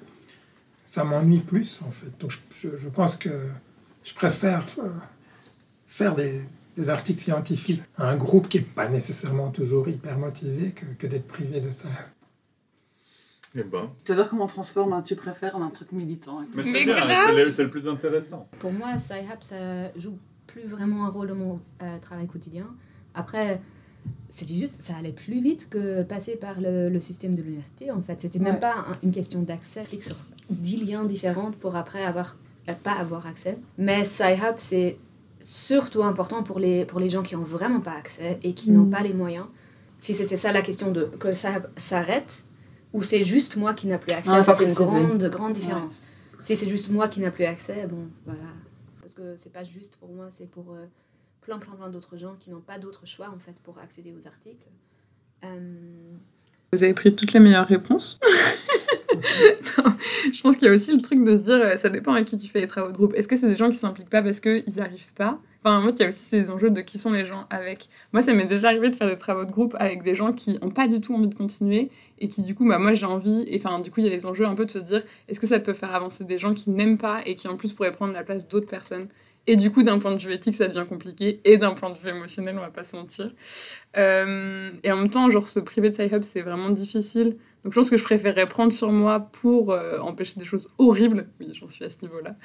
ça 0.84 1.04
m'ennuie 1.04 1.40
plus 1.40 1.82
en 1.86 1.90
fait. 1.90 2.10
Donc 2.20 2.30
je, 2.30 2.38
je- 2.50 2.76
je 2.76 2.88
pense 2.88 3.16
que 3.16 3.46
je 4.04 4.14
préfère 4.14 4.64
euh, 4.78 4.88
faire 5.86 6.14
des, 6.16 6.40
des 6.76 6.88
articles 6.88 7.20
scientifiques 7.20 7.82
à 7.98 8.08
un 8.08 8.16
groupe 8.16 8.48
qui 8.48 8.58
n'est 8.58 8.64
pas 8.64 8.88
nécessairement 8.88 9.50
toujours 9.50 9.88
hyper 9.88 10.18
motivé 10.18 10.70
que, 10.72 10.86
que 10.98 11.06
d'être 11.06 11.26
privé 11.28 11.60
de 11.60 11.70
ça. 11.70 11.88
Et 13.54 13.64
ben. 13.64 13.90
J'adore 14.06 14.28
comment 14.28 14.44
on 14.44 14.48
transforme 14.48 14.92
un 14.92 15.02
tu 15.02 15.16
préfères 15.16 15.56
en 15.56 15.62
un 15.62 15.70
truc 15.70 15.90
militant. 15.92 16.40
Mais 16.54 16.62
c'est 16.62 16.84
bien, 16.84 16.96
grave. 16.96 17.16
c'est 17.26 17.44
le, 17.44 17.52
c'est 17.52 17.64
le 17.64 17.70
plus 17.70 17.88
intéressant. 17.88 18.48
Pour 18.60 18.72
moi, 18.72 18.96
SciHub, 18.96 19.40
ça 19.40 19.92
joue 19.96 20.16
plus 20.46 20.62
vraiment 20.66 21.04
un 21.06 21.08
rôle 21.10 21.28
dans 21.28 21.34
mon 21.34 21.56
euh, 21.82 21.98
travail 21.98 22.26
quotidien. 22.28 22.66
Après, 23.12 23.60
c'était 24.30 24.54
juste, 24.54 24.80
ça 24.80 24.94
allait 24.96 25.12
plus 25.12 25.40
vite 25.42 25.68
que 25.68 26.02
passer 26.02 26.36
par 26.36 26.58
le, 26.60 26.88
le 26.88 27.00
système 27.00 27.34
de 27.34 27.42
l'université. 27.42 27.90
En 27.90 28.00
fait, 28.00 28.18
c'était 28.20 28.38
même 28.38 28.54
Ouais. 28.54 28.60
pas 28.60 28.74
un- 28.88 28.96
une 29.02 29.10
question 29.12 29.42
d'accès. 29.42 29.82
Clique 29.82 30.04
sur 30.04 30.16
10 30.48 30.78
liens 30.86 31.04
différents 31.04 31.50
pour 31.50 31.76
après 31.76 32.02
avoir, 32.04 32.36
euh, 32.68 32.72
pas 32.82 32.92
avoir 32.92 33.26
accès. 33.26 33.58
Mais 33.76 34.04
SciHub, 34.04 34.54
c'est 34.56 34.96
surtout 35.42 36.02
important 36.04 36.42
pour 36.42 36.58
les, 36.58 36.84
pour 36.84 37.00
les 37.00 37.10
gens 37.10 37.22
qui 37.22 37.34
ont 37.36 37.42
vraiment 37.44 37.80
pas 37.80 37.92
accès 37.94 38.38
et 38.42 38.54
qui 38.54 38.70
n'ont 38.70 38.84
Mm. 38.86 38.90
pas 38.90 39.02
les 39.02 39.12
moyens. 39.14 39.46
Si 39.98 40.14
c'était 40.14 40.36
ça 40.36 40.52
la 40.52 40.62
question 40.62 40.90
de 40.92 41.04
que 41.04 41.32
SciHub 41.34 41.64
s'arrête 41.76 42.44
ou 42.92 43.02
c'est 43.02 43.24
juste 43.24 43.56
moi 43.56 43.74
qui 43.74 43.86
n'a 43.86 43.98
plus 43.98 44.12
accès, 44.12 44.30
Ah, 44.32 44.42
ça 44.42 44.54
c'est 44.54 44.64
une 44.64 44.72
grande, 44.74 45.22
grande 45.24 45.52
différence. 45.54 46.02
Si 46.44 46.56
c'est 46.56 46.68
juste 46.68 46.90
moi 46.90 47.08
qui 47.08 47.20
n'a 47.20 47.30
plus 47.30 47.44
accès, 47.44 47.86
bon, 47.86 48.06
voilà. 48.24 48.40
Parce 49.00 49.14
que 49.14 49.34
c'est 49.36 49.52
pas 49.52 49.64
juste 49.64 49.96
pour 49.96 50.08
moi, 50.10 50.28
c'est 50.30 50.48
pour 50.50 50.66
euh, 50.72 50.86
plein, 51.40 51.58
plein, 51.58 51.72
plein 51.74 51.88
d'autres 51.88 52.16
gens 52.16 52.36
qui 52.38 52.50
n'ont 52.50 52.60
pas 52.60 52.78
d'autre 52.78 53.06
choix, 53.06 53.28
en 53.34 53.38
fait, 53.38 53.54
pour 53.62 53.78
accéder 53.78 54.12
aux 54.12 54.26
articles. 54.26 54.66
Euh, 55.44 55.74
Vous 56.72 56.82
avez 56.82 56.94
pris 56.94 57.14
toutes 57.14 57.32
les 57.32 57.40
meilleures 57.40 57.66
réponses. 57.66 58.18
Non, 59.78 59.94
je 60.32 60.40
pense 60.40 60.56
qu'il 60.56 60.66
y 60.66 60.70
a 60.70 60.74
aussi 60.74 60.94
le 60.94 61.02
truc 61.02 61.22
de 61.24 61.36
se 61.36 61.40
dire, 61.40 61.56
euh, 61.56 61.76
ça 61.76 61.88
dépend 61.88 62.14
à 62.14 62.22
qui 62.22 62.36
tu 62.38 62.48
fais 62.48 62.60
les 62.60 62.66
travaux 62.66 62.88
de 62.88 62.96
groupe. 62.96 63.12
Est-ce 63.14 63.28
que 63.28 63.36
c'est 63.36 63.48
des 63.48 63.56
gens 63.56 63.68
qui 63.68 63.76
s'impliquent 63.76 64.08
pas 64.08 64.22
parce 64.22 64.40
qu'ils 64.40 64.64
n'y 64.66 64.80
arrivent 64.80 65.12
pas? 65.14 65.40
Enfin, 65.62 65.80
moi, 65.80 65.90
il 65.94 66.00
y 66.00 66.04
a 66.04 66.08
aussi 66.08 66.24
ces 66.24 66.50
enjeux 66.50 66.70
de 66.70 66.80
qui 66.80 66.96
sont 66.96 67.12
les 67.12 67.24
gens 67.24 67.46
avec. 67.50 67.88
Moi, 68.12 68.22
ça 68.22 68.32
m'est 68.32 68.46
déjà 68.46 68.68
arrivé 68.68 68.88
de 68.88 68.96
faire 68.96 69.08
des 69.08 69.16
travaux 69.16 69.44
de 69.44 69.50
groupe 69.50 69.76
avec 69.78 70.02
des 70.02 70.14
gens 70.14 70.32
qui 70.32 70.58
n'ont 70.60 70.70
pas 70.70 70.88
du 70.88 71.00
tout 71.00 71.14
envie 71.14 71.28
de 71.28 71.34
continuer 71.34 71.90
et 72.18 72.28
qui, 72.28 72.42
du 72.42 72.54
coup, 72.54 72.66
bah, 72.66 72.78
moi, 72.78 72.92
j'ai 72.94 73.04
envie. 73.04 73.44
Et 73.48 73.56
enfin, 73.58 73.80
du 73.80 73.90
coup, 73.90 74.00
il 74.00 74.04
y 74.06 74.08
a 74.08 74.12
les 74.12 74.24
enjeux 74.24 74.46
un 74.46 74.54
peu 74.54 74.64
de 74.64 74.70
se 74.70 74.78
dire, 74.78 75.02
est-ce 75.28 75.38
que 75.38 75.46
ça 75.46 75.60
peut 75.60 75.74
faire 75.74 75.94
avancer 75.94 76.24
des 76.24 76.38
gens 76.38 76.54
qui 76.54 76.70
n'aiment 76.70 76.98
pas 76.98 77.20
et 77.26 77.34
qui, 77.34 77.48
en 77.48 77.56
plus, 77.56 77.72
pourraient 77.72 77.92
prendre 77.92 78.14
la 78.14 78.22
place 78.22 78.48
d'autres 78.48 78.68
personnes? 78.68 79.08
Et 79.46 79.56
du 79.56 79.70
coup, 79.70 79.82
d'un 79.82 79.98
point 79.98 80.12
de 80.12 80.18
vue 80.18 80.32
éthique, 80.32 80.54
ça 80.54 80.68
devient 80.68 80.86
compliqué. 80.88 81.40
Et 81.44 81.56
d'un 81.56 81.72
point 81.72 81.90
de 81.90 81.96
vue 81.96 82.08
émotionnel, 82.08 82.56
on 82.58 82.60
va 82.60 82.70
pas 82.70 82.84
se 82.84 82.96
mentir. 82.96 83.30
Euh, 83.96 84.70
et 84.82 84.92
en 84.92 84.96
même 84.96 85.10
temps, 85.10 85.28
genre, 85.30 85.48
se 85.48 85.60
priver 85.60 85.88
de 85.88 85.94
Sci-Hub, 85.94 86.22
c'est 86.22 86.42
vraiment 86.42 86.70
difficile. 86.70 87.36
Donc, 87.64 87.72
je 87.72 87.78
pense 87.78 87.90
que 87.90 87.96
je 87.96 88.04
préférerais 88.04 88.46
prendre 88.46 88.72
sur 88.72 88.92
moi 88.92 89.20
pour 89.32 89.72
euh, 89.72 89.98
empêcher 89.98 90.38
des 90.38 90.46
choses 90.46 90.72
horribles. 90.78 91.26
Oui, 91.40 91.48
j'en 91.52 91.66
suis 91.66 91.84
à 91.84 91.90
ce 91.90 91.98
niveau-là. 92.02 92.36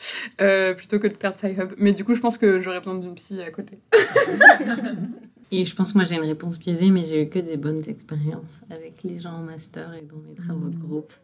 Euh, 0.41 0.73
plutôt 0.73 0.99
que 0.99 1.07
de 1.07 1.15
perdre 1.15 1.37
Sci-Hub. 1.37 1.73
Mais 1.77 1.91
du 1.91 2.03
coup, 2.03 2.15
je 2.15 2.21
pense 2.21 2.37
que 2.37 2.59
j'aurais 2.59 2.79
besoin 2.79 2.95
d'une 2.95 3.15
psy 3.15 3.41
à 3.41 3.51
côté. 3.51 3.79
Et 5.51 5.65
je 5.65 5.75
pense 5.75 5.93
que 5.93 5.97
moi 5.97 6.05
j'ai 6.05 6.15
une 6.15 6.21
réponse 6.21 6.57
biaisée, 6.57 6.89
mais 6.89 7.05
j'ai 7.05 7.23
eu 7.23 7.29
que 7.29 7.39
des 7.39 7.57
bonnes 7.57 7.83
expériences 7.87 8.61
avec 8.69 9.03
les 9.03 9.19
gens 9.19 9.33
en 9.33 9.43
master 9.43 9.93
et 9.93 10.01
dans 10.01 10.17
mes 10.27 10.35
travaux 10.35 10.69
de 10.69 10.77
groupe. 10.77 11.13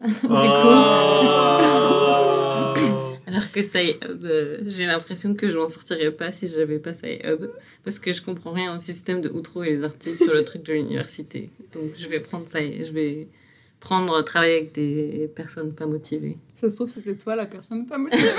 Oh. 2.74 3.12
Alors 3.26 3.50
que 3.52 3.62
SciHub, 3.62 4.24
euh, 4.24 4.58
j'ai 4.66 4.86
l'impression 4.86 5.34
que 5.34 5.48
je 5.48 5.58
m'en 5.58 5.68
sortirais 5.68 6.10
pas 6.10 6.32
si 6.32 6.48
j'avais 6.48 6.78
pas 6.78 6.92
SciHub. 6.94 7.50
Parce 7.84 7.98
que 7.98 8.12
je 8.12 8.22
comprends 8.22 8.52
rien 8.52 8.74
au 8.74 8.78
système 8.78 9.20
de 9.20 9.28
Outro 9.28 9.62
et 9.62 9.70
les 9.70 9.84
articles 9.84 10.22
sur 10.22 10.34
le 10.34 10.44
truc 10.44 10.62
de 10.64 10.72
l'université. 10.72 11.50
Donc 11.72 11.92
je 11.96 12.08
vais 12.08 12.20
prendre 12.20 12.48
ça 12.48 12.60
et 12.60 12.84
je 12.84 12.92
vais 12.92 13.28
prendre 13.80 14.22
travailler 14.22 14.58
avec 14.58 14.72
des 14.72 15.30
personnes 15.34 15.74
pas 15.74 15.86
motivées. 15.86 16.38
Ça 16.54 16.70
se 16.70 16.76
trouve, 16.76 16.88
c'était 16.88 17.14
toi 17.14 17.36
la 17.36 17.46
personne 17.46 17.86
pas 17.86 17.98
motivée. 17.98 18.22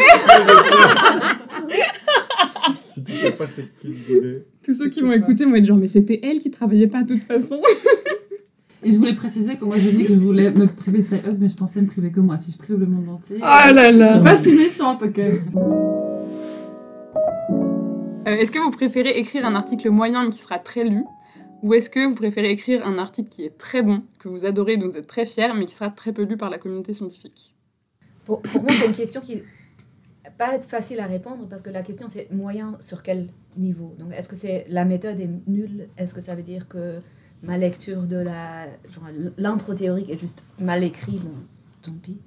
Tu 3.14 3.20
sais 3.20 3.32
pas 3.32 3.48
c'est 3.48 3.68
qui 3.80 3.94
le. 4.14 4.46
Tous 4.64 4.74
ceux 4.74 4.90
qui 4.90 5.02
m'ont 5.02 5.12
écouté 5.12 5.46
vont 5.46 5.56
être 5.56 5.66
genre, 5.66 5.78
mais 5.78 5.88
c'était 5.88 6.20
elle 6.24 6.40
qui 6.40 6.50
travaillait 6.52 6.88
pas 6.88 7.04
de 7.04 7.14
toute 7.14 7.24
façon. 7.24 7.62
Et 8.86 8.92
je 8.92 8.98
voulais 8.98 9.14
préciser 9.14 9.56
que 9.56 9.64
moi 9.64 9.78
j'ai 9.78 9.94
dit 9.94 10.04
que 10.04 10.14
je 10.14 10.20
voulais 10.20 10.52
me 10.52 10.66
priver 10.68 11.00
de 11.00 11.04
Sci-Hub, 11.04 11.38
mais 11.40 11.48
je 11.48 11.56
pensais 11.56 11.82
me 11.82 11.88
priver 11.88 12.12
que 12.12 12.20
moi. 12.20 12.38
Si 12.38 12.52
je 12.52 12.58
prive 12.58 12.78
le 12.78 12.86
monde 12.86 13.08
entier. 13.10 13.38
Ah 13.42 13.72
là 13.72 13.86
Je 13.92 13.92
suis 13.92 14.00
là. 14.00 14.20
pas 14.20 14.38
si 14.38 14.52
méchante, 14.52 15.04
ok. 15.04 15.20
Euh, 18.26 18.32
est-ce 18.36 18.52
que 18.52 18.60
vous 18.60 18.72
préférez 18.72 19.12
écrire 19.18 19.46
un 19.46 19.56
article 19.56 19.90
moyen 19.90 20.24
mais 20.24 20.30
qui 20.32 20.40
sera 20.40 20.60
très 20.60 20.84
lu 20.84 21.04
Ou 21.62 21.74
est-ce 21.74 21.90
que 21.90 22.08
vous 22.08 22.16
préférez 22.16 22.52
écrire 22.52 22.86
un 22.86 22.98
article 22.98 23.30
qui 23.30 23.44
est 23.44 23.58
très 23.58 23.82
bon, 23.82 24.04
que 24.20 24.28
vous 24.30 24.46
adorez, 24.46 24.78
dont 24.78 24.88
vous 24.90 24.98
êtes 24.98 25.08
très 25.08 25.26
fier, 25.26 25.54
mais 25.56 25.66
qui 25.66 25.74
sera 25.74 25.90
très 25.90 26.12
peu 26.14 26.24
lu 26.24 26.38
par 26.38 26.50
la 26.50 26.58
communauté 26.58 26.94
scientifique? 26.94 27.54
Pour, 28.26 28.42
pour 28.42 28.64
moi, 28.64 28.72
c'est 28.80 28.88
une 28.88 28.94
question 28.94 29.22
qui 29.22 29.44
pas 30.38 30.60
facile 30.62 31.00
à 31.00 31.06
répondre 31.06 31.48
parce 31.50 31.62
que 31.62 31.70
la 31.70 31.82
question 31.84 32.08
c'est 32.10 32.30
moyen 32.32 32.78
sur 32.80 33.04
quel 33.04 33.28
niveau. 33.58 33.94
Donc, 34.00 34.14
est-ce 34.14 34.30
que 34.30 34.36
c'est 34.36 34.66
la 34.70 34.86
méthode 34.86 35.20
est 35.20 35.30
nulle? 35.48 35.88
Est-ce 35.98 36.14
que 36.14 36.22
ça 36.22 36.36
veut 36.36 36.44
dire 36.44 36.68
que 36.68 37.00
ma 37.44 37.58
lecture 37.58 38.04
de 38.04 38.16
la 38.18 38.68
l'intro 39.38 39.74
théorique 39.74 40.10
est 40.10 40.18
juste 40.18 40.46
mal 40.60 40.84
écrit 40.84 41.20
Bon, 41.24 41.34
tant 41.82 41.92
pis, 42.02 42.20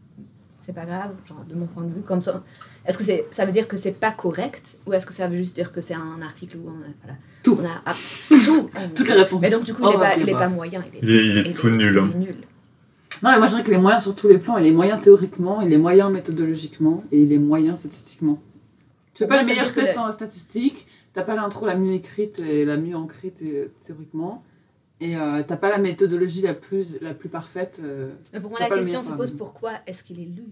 c'est 0.58 0.74
pas 0.74 0.84
grave. 0.84 1.14
Genre, 1.26 1.44
de 1.48 1.54
mon 1.54 1.66
point 1.66 1.84
de 1.84 1.92
vue, 1.94 2.02
comme 2.02 2.20
ça. 2.20 2.44
Est-ce 2.86 2.98
que 2.98 3.04
c'est 3.04 3.24
ça 3.30 3.44
veut 3.46 3.52
dire 3.52 3.66
que 3.66 3.76
c'est 3.76 3.92
pas 3.98 4.12
correct 4.12 4.78
ou 4.86 4.92
est-ce 4.92 5.06
que 5.06 5.12
ça 5.14 5.26
veut 5.26 5.36
juste 5.36 5.54
dire 5.56 5.72
que 5.72 5.80
c'est 5.80 5.94
un 5.94 6.20
article 6.22 6.58
où 6.58 6.68
on 6.68 6.80
a, 6.82 6.86
voilà, 7.02 7.18
Tout. 7.42 7.58
on 7.60 7.64
a 7.64 7.82
ah, 7.86 7.94
tout 8.28 8.70
Toutes 8.94 9.08
les 9.08 9.14
réponses. 9.14 9.40
Mais 9.40 9.50
donc 9.50 9.64
du 9.64 9.74
coup, 9.74 9.82
Oh, 9.84 9.90
il 9.90 9.94
est 9.96 9.98
pas, 9.98 10.10
ok, 10.14 10.18
il 10.22 10.28
est 10.28 10.32
bah. 10.32 10.38
pas 10.38 10.48
moyen. 10.48 10.84
Il 10.92 10.96
est, 10.96 11.00
Il 11.02 11.10
est, 11.10 11.26
il 11.26 11.38
est 11.38 11.50
il 11.50 11.52
tout 11.56 11.68
est- 11.68 11.72
nul. 11.72 11.98
hein. 11.98 12.10
il 12.14 12.22
est 12.22 12.26
nul. 12.26 12.36
Non, 13.22 13.30
mais 13.30 13.38
moi 13.38 13.46
je 13.46 13.52
dirais 13.52 13.62
que 13.62 13.70
les 13.70 13.78
moyens 13.78 14.02
sur 14.02 14.14
tous 14.14 14.28
les 14.28 14.38
plans, 14.38 14.58
il 14.58 14.66
est 14.66 14.72
moyen 14.72 14.98
théoriquement, 14.98 15.60
il 15.62 15.72
est 15.72 15.78
moyen 15.78 16.10
méthodologiquement 16.10 17.02
et 17.12 17.20
il 17.22 17.32
est 17.32 17.38
moyen 17.38 17.76
statistiquement. 17.76 18.38
Tu 19.14 19.24
fais 19.24 19.28
pas 19.28 19.40
les 19.42 19.46
meilleurs 19.46 19.72
tests 19.72 19.96
en 19.98 20.10
statistique, 20.12 20.86
t'as 21.14 21.22
pas 21.22 21.34
l'intro 21.34 21.64
la 21.66 21.76
mieux 21.76 21.92
écrite 21.94 22.38
et 22.40 22.64
la 22.64 22.76
mieux 22.76 22.94
ancrée 22.96 23.30
thé- 23.30 23.70
théoriquement, 23.84 24.44
et 25.00 25.16
euh, 25.16 25.42
t'as 25.46 25.56
pas 25.56 25.70
la 25.70 25.78
méthodologie 25.78 26.42
la 26.42 26.54
plus, 26.54 26.98
la 27.00 27.14
plus 27.14 27.28
parfaite. 27.28 27.80
euh. 27.82 28.10
Mais 28.32 28.40
pour 28.40 28.50
moi, 28.50 28.58
la 28.60 28.68
question 28.68 29.02
se 29.02 29.12
pose 29.12 29.30
pourquoi 29.30 29.72
est-ce 29.86 30.02
qu'il 30.04 30.20
est 30.20 30.24
lu 30.26 30.44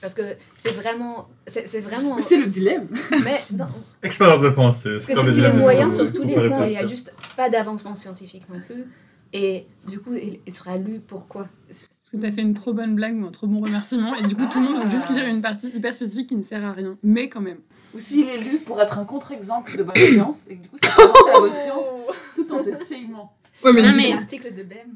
Parce 0.00 0.14
que 0.14 0.22
c'est 0.58 0.72
vraiment. 0.72 1.28
C'est 1.46 1.66
c'est 1.68 1.80
vraiment. 1.80 2.16
Mais 2.16 2.22
c'est 2.22 2.38
le 2.38 2.46
dilemme. 2.46 2.88
Mais 3.24 3.40
non, 3.54 3.66
Expérience 4.02 4.40
de 4.42 4.48
pensée. 4.50 4.90
parce 4.94 5.06
que 5.06 5.12
c'est 5.14 5.18
les 5.18 5.22
il 5.24 5.28
est 5.28 5.34
dilemmes 5.34 5.58
moyen 5.58 5.88
de- 5.88 5.92
sur 5.94 6.10
tous 6.12 6.22
les 6.24 6.34
points, 6.48 6.64
il 6.64 6.70
n'y 6.70 6.76
a 6.78 6.86
juste 6.86 7.14
pas 7.36 7.50
d'avancement 7.50 7.94
scientifique 7.94 8.44
non 8.52 8.60
plus. 8.60 8.84
Et 9.32 9.66
du 9.86 10.00
coup, 10.00 10.14
il, 10.14 10.54
sera 10.54 10.76
lu 10.76 11.00
pourquoi? 11.06 11.48
Parce 11.68 11.86
que 12.12 12.16
t'as 12.16 12.32
fait 12.32 12.42
une 12.42 12.54
trop 12.54 12.72
bonne 12.72 12.94
blague 12.96 13.16
ou 13.22 13.26
un 13.26 13.30
trop 13.30 13.46
bon 13.46 13.60
remerciement, 13.60 14.14
et 14.16 14.26
du 14.26 14.34
coup, 14.34 14.46
tout 14.50 14.60
le 14.60 14.66
monde 14.68 14.82
va 14.82 14.90
juste 14.90 15.08
lire 15.10 15.26
une 15.26 15.40
partie 15.40 15.68
hyper 15.68 15.94
spécifique 15.94 16.28
qui 16.28 16.36
ne 16.36 16.42
sert 16.42 16.64
à 16.64 16.72
rien. 16.72 16.98
Mais 17.04 17.28
quand 17.28 17.40
même. 17.40 17.58
Ou 17.94 17.98
s'il 18.00 18.28
est 18.28 18.38
lu 18.38 18.58
pour 18.58 18.80
être 18.80 18.98
un 18.98 19.04
contre-exemple 19.04 19.76
de 19.76 19.82
bonne 19.84 19.96
science, 19.96 20.48
et 20.48 20.56
que 20.56 20.62
du 20.62 20.68
coup 20.68 20.76
ça 20.82 20.90
fait 20.90 21.02
avancer 21.02 21.30
la 21.32 21.40
bonne 21.40 21.54
science 21.56 21.86
tout 22.34 22.52
en 22.52 22.62
t'essayant. 22.64 23.32
Ouais, 23.64 23.72
mais 23.72 23.82
Non, 23.82 23.92
mais- 23.96 24.02
C'est 24.02 24.10
l'article 24.10 24.54
de 24.54 24.62
Ben. 24.64 24.88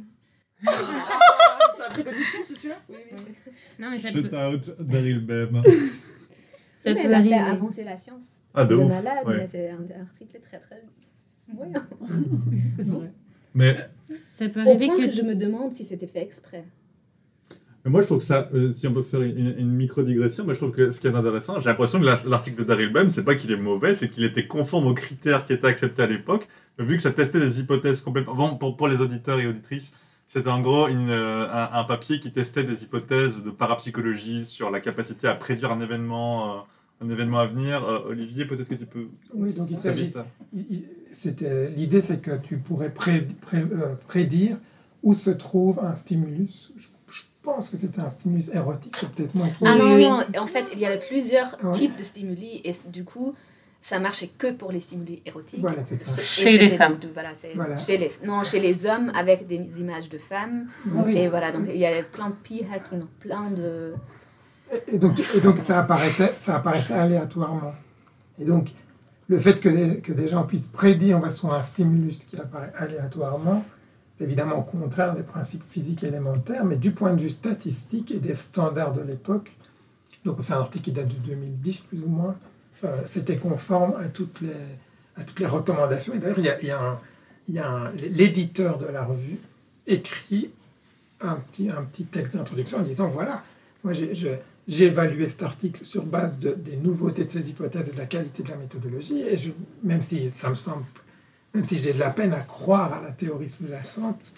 C'est 0.62 1.82
la 1.82 1.88
précondition, 1.90 2.40
c'est 2.44 2.54
celui-là? 2.54 2.76
Oui, 2.88 2.96
oui, 3.10 3.16
c'est- 3.18 3.82
Non, 3.82 3.90
mais 3.90 3.98
ça 3.98 4.10
Shout 4.10 4.28
peut, 4.28 4.36
out 4.36 4.70
Daryl 4.80 5.20
Bem. 5.20 5.62
ça 6.76 6.92
Mais 6.92 6.94
peut 6.94 7.00
elle 7.06 7.14
a 7.14 7.22
fait 7.22 7.34
avancer 7.34 7.84
la 7.84 7.96
science. 7.96 8.24
Ah, 8.54 8.64
de 8.64 8.74
de 8.76 8.80
ouf. 8.80 8.88
malade, 8.88 9.26
ouais. 9.26 9.36
mais 9.36 9.48
c'est 9.50 9.70
un 9.70 10.00
article 10.00 10.40
très 10.40 10.58
très 10.60 10.82
moyen. 11.52 11.86
C'est 12.76 12.86
vrai. 12.86 13.12
Mais 13.54 13.76
Ça 14.28 14.48
peut 14.48 14.60
Au 14.62 14.68
arriver 14.70 14.86
point 14.86 14.96
que 14.96 15.06
que 15.06 15.10
je 15.10 15.22
me 15.22 15.34
demande 15.34 15.72
si 15.72 15.84
c'était 15.84 16.06
fait 16.06 16.22
exprès. 16.22 16.64
Mais 17.84 17.90
moi, 17.90 18.00
je 18.00 18.06
trouve 18.06 18.18
que 18.18 18.24
ça, 18.24 18.48
euh, 18.54 18.72
si 18.72 18.86
on 18.86 18.94
peut 18.94 19.02
faire 19.02 19.20
une, 19.20 19.54
une 19.58 19.70
micro-digression, 19.72 20.44
moi, 20.44 20.54
je 20.54 20.58
trouve 20.58 20.72
que 20.72 20.90
ce 20.90 21.00
qui 21.00 21.06
est 21.06 21.14
intéressant, 21.14 21.60
j'ai 21.60 21.68
l'impression 21.68 22.00
que 22.00 22.06
la- 22.06 22.18
l'article 22.26 22.56
de 22.60 22.64
Daryl 22.64 22.90
Bem, 22.90 23.10
c'est 23.10 23.24
pas 23.24 23.34
qu'il 23.34 23.50
est 23.52 23.58
mauvais, 23.58 23.92
c'est 23.94 24.08
qu'il 24.08 24.24
était 24.24 24.46
conforme 24.46 24.86
aux 24.86 24.94
critères 24.94 25.44
qui 25.44 25.52
étaient 25.52 25.66
acceptés 25.66 26.02
à 26.02 26.06
l'époque, 26.06 26.48
vu 26.78 26.96
que 26.96 27.02
ça 27.02 27.12
testait 27.12 27.40
des 27.40 27.60
hypothèses 27.60 28.00
complètement. 28.00 28.34
Bon, 28.34 28.56
pour, 28.56 28.76
pour 28.78 28.88
les 28.88 28.96
auditeurs 29.02 29.38
et 29.38 29.46
auditrices, 29.46 29.92
c'était 30.26 30.48
en 30.48 30.62
gros 30.62 30.88
une, 30.88 31.10
euh, 31.10 31.46
un, 31.46 31.68
un 31.80 31.84
papier 31.84 32.20
qui 32.20 32.32
testait 32.32 32.64
des 32.64 32.84
hypothèses 32.84 33.42
de 33.42 33.50
parapsychologie 33.50 34.44
sur 34.46 34.70
la 34.70 34.80
capacité 34.80 35.28
à 35.28 35.34
prédire 35.34 35.70
un 35.70 35.80
événement, 35.82 36.56
euh, 36.56 36.60
un 37.04 37.10
événement 37.10 37.38
à 37.38 37.46
venir. 37.46 37.84
Euh, 37.86 38.08
Olivier, 38.08 38.46
peut-être 38.46 38.68
que 38.68 38.74
tu 38.74 38.86
peux. 38.86 39.08
Oui, 39.34 39.52
donc 39.54 39.70
il 39.70 39.76
s'agit 39.78 40.12
c'était- 41.12 41.68
L'idée, 41.70 42.00
c'est 42.00 42.20
que 42.20 42.36
tu 42.38 42.58
pourrais 42.58 42.90
pré- 42.90 43.26
pré- 43.40 43.58
euh, 43.58 43.94
prédire 44.08 44.56
où 45.02 45.14
se 45.14 45.30
trouve 45.30 45.78
un 45.80 45.94
stimulus. 45.94 46.72
Je, 46.76 46.88
je 47.08 47.22
pense 47.42 47.70
que 47.70 47.76
c'était 47.76 48.00
un 48.00 48.08
stimulus 48.08 48.50
érotique, 48.52 48.96
c'est 48.98 49.10
peut-être 49.10 49.34
moi 49.34 49.48
qui. 49.48 49.64
Ah 49.66 49.76
non, 49.76 49.96
non, 49.98 50.20
en 50.38 50.46
fait, 50.46 50.64
il 50.72 50.78
y 50.80 50.86
avait 50.86 50.98
plusieurs 50.98 51.56
Ouais. 51.62 51.72
types 51.72 51.96
de 51.96 52.02
stimuli 52.04 52.60
et 52.64 52.72
du 52.88 53.04
coup, 53.04 53.34
ça 53.80 54.00
marchait 54.00 54.28
que 54.38 54.50
pour 54.50 54.72
les 54.72 54.80
stimuli 54.80 55.22
érotiques. 55.26 55.60
Voilà, 55.60 55.84
ça. 55.84 56.22
Chez 56.22 56.56
les 56.58 56.70
femmes. 56.70 56.98
Voilà, 57.12 57.34
c'est 57.34 57.52
Voilà. 57.54 57.76
Chez 57.76 57.98
les, 57.98 58.10
non, 58.24 58.42
chez 58.42 58.58
les 58.60 58.86
hommes 58.86 59.12
avec 59.14 59.46
des 59.46 59.56
images 59.78 60.08
de 60.08 60.18
femmes. 60.18 60.68
Oui. 60.90 61.16
Et 61.18 61.28
voilà, 61.28 61.52
donc 61.52 61.66
il 61.68 61.76
y 61.76 61.86
avait 61.86 62.02
plein 62.02 62.30
de 62.30 62.34
p-hacking, 62.42 63.02
plein 63.20 63.50
de. 63.50 63.92
Et 64.88 64.98
donc, 64.98 65.20
et 65.34 65.40
donc 65.40 65.58
ça, 65.58 65.80
apparaissait, 65.80 66.32
ça 66.38 66.56
apparaissait 66.56 66.94
aléatoirement. 66.94 67.74
Et 68.40 68.44
donc, 68.44 68.70
le 69.28 69.38
fait 69.38 69.60
que 69.60 69.68
des, 69.68 70.00
que 70.00 70.12
des 70.12 70.28
gens 70.28 70.44
puissent 70.44 70.66
prédire 70.66 71.18
de 71.18 71.24
façon 71.24 71.50
un 71.50 71.62
stimulus 71.62 72.24
qui 72.26 72.36
apparaît 72.36 72.72
aléatoirement, 72.76 73.64
c'est 74.16 74.24
évidemment 74.24 74.58
au 74.58 74.62
contraire 74.62 75.14
des 75.14 75.22
principes 75.22 75.64
physiques 75.68 76.04
élémentaires, 76.04 76.64
mais 76.64 76.76
du 76.76 76.92
point 76.92 77.12
de 77.12 77.20
vue 77.20 77.30
statistique 77.30 78.10
et 78.10 78.18
des 78.18 78.34
standards 78.34 78.92
de 78.92 79.02
l'époque, 79.02 79.56
donc 80.24 80.38
c'est 80.42 80.52
un 80.52 80.58
article 80.58 80.84
qui 80.84 80.92
date 80.92 81.08
de 81.08 81.14
2010 81.14 81.80
plus 81.80 82.02
ou 82.02 82.08
moins, 82.08 82.36
euh, 82.84 83.02
c'était 83.04 83.36
conforme 83.36 83.94
à 83.96 84.08
toutes 84.08 84.40
les, 84.40 84.50
à 85.16 85.24
toutes 85.24 85.40
les 85.40 85.46
recommandations. 85.46 86.14
Et 86.14 86.18
d'ailleurs, 86.18 86.38
il 86.38 86.66
y 86.66 86.70
a, 86.70 87.00
y 87.48 87.58
a 87.58 87.92
l'éditeur 88.10 88.78
de 88.78 88.86
la 88.86 89.04
revue 89.04 89.38
écrit 89.86 90.50
un 91.20 91.36
petit, 91.36 91.70
un 91.70 91.82
petit 91.82 92.04
texte 92.04 92.36
d'introduction 92.36 92.78
en 92.78 92.82
disant 92.82 93.08
voilà, 93.08 93.42
moi 93.82 93.92
j'ai 93.92 94.38
j'ai 94.66 94.86
évalué 94.86 95.28
cet 95.28 95.42
article 95.42 95.84
sur 95.84 96.04
base 96.04 96.38
de- 96.38 96.54
des 96.54 96.76
nouveautés 96.76 97.24
de 97.24 97.30
ces 97.30 97.50
hypothèses 97.50 97.88
et 97.88 97.92
de 97.92 97.98
la 97.98 98.06
qualité 98.06 98.42
de 98.42 98.48
la 98.50 98.56
méthodologie, 98.56 99.20
et 99.20 99.36
je, 99.36 99.50
même 99.82 100.00
si 100.00 100.30
ça 100.30 100.48
me 100.50 100.54
semble, 100.54 100.84
même 101.54 101.64
si 101.64 101.76
j'ai 101.76 101.92
de 101.92 101.98
la 101.98 102.10
peine 102.10 102.32
à 102.32 102.40
croire 102.40 102.92
à 102.94 103.02
la 103.02 103.10
théorie 103.10 103.48
sous-jacente, 103.48 104.32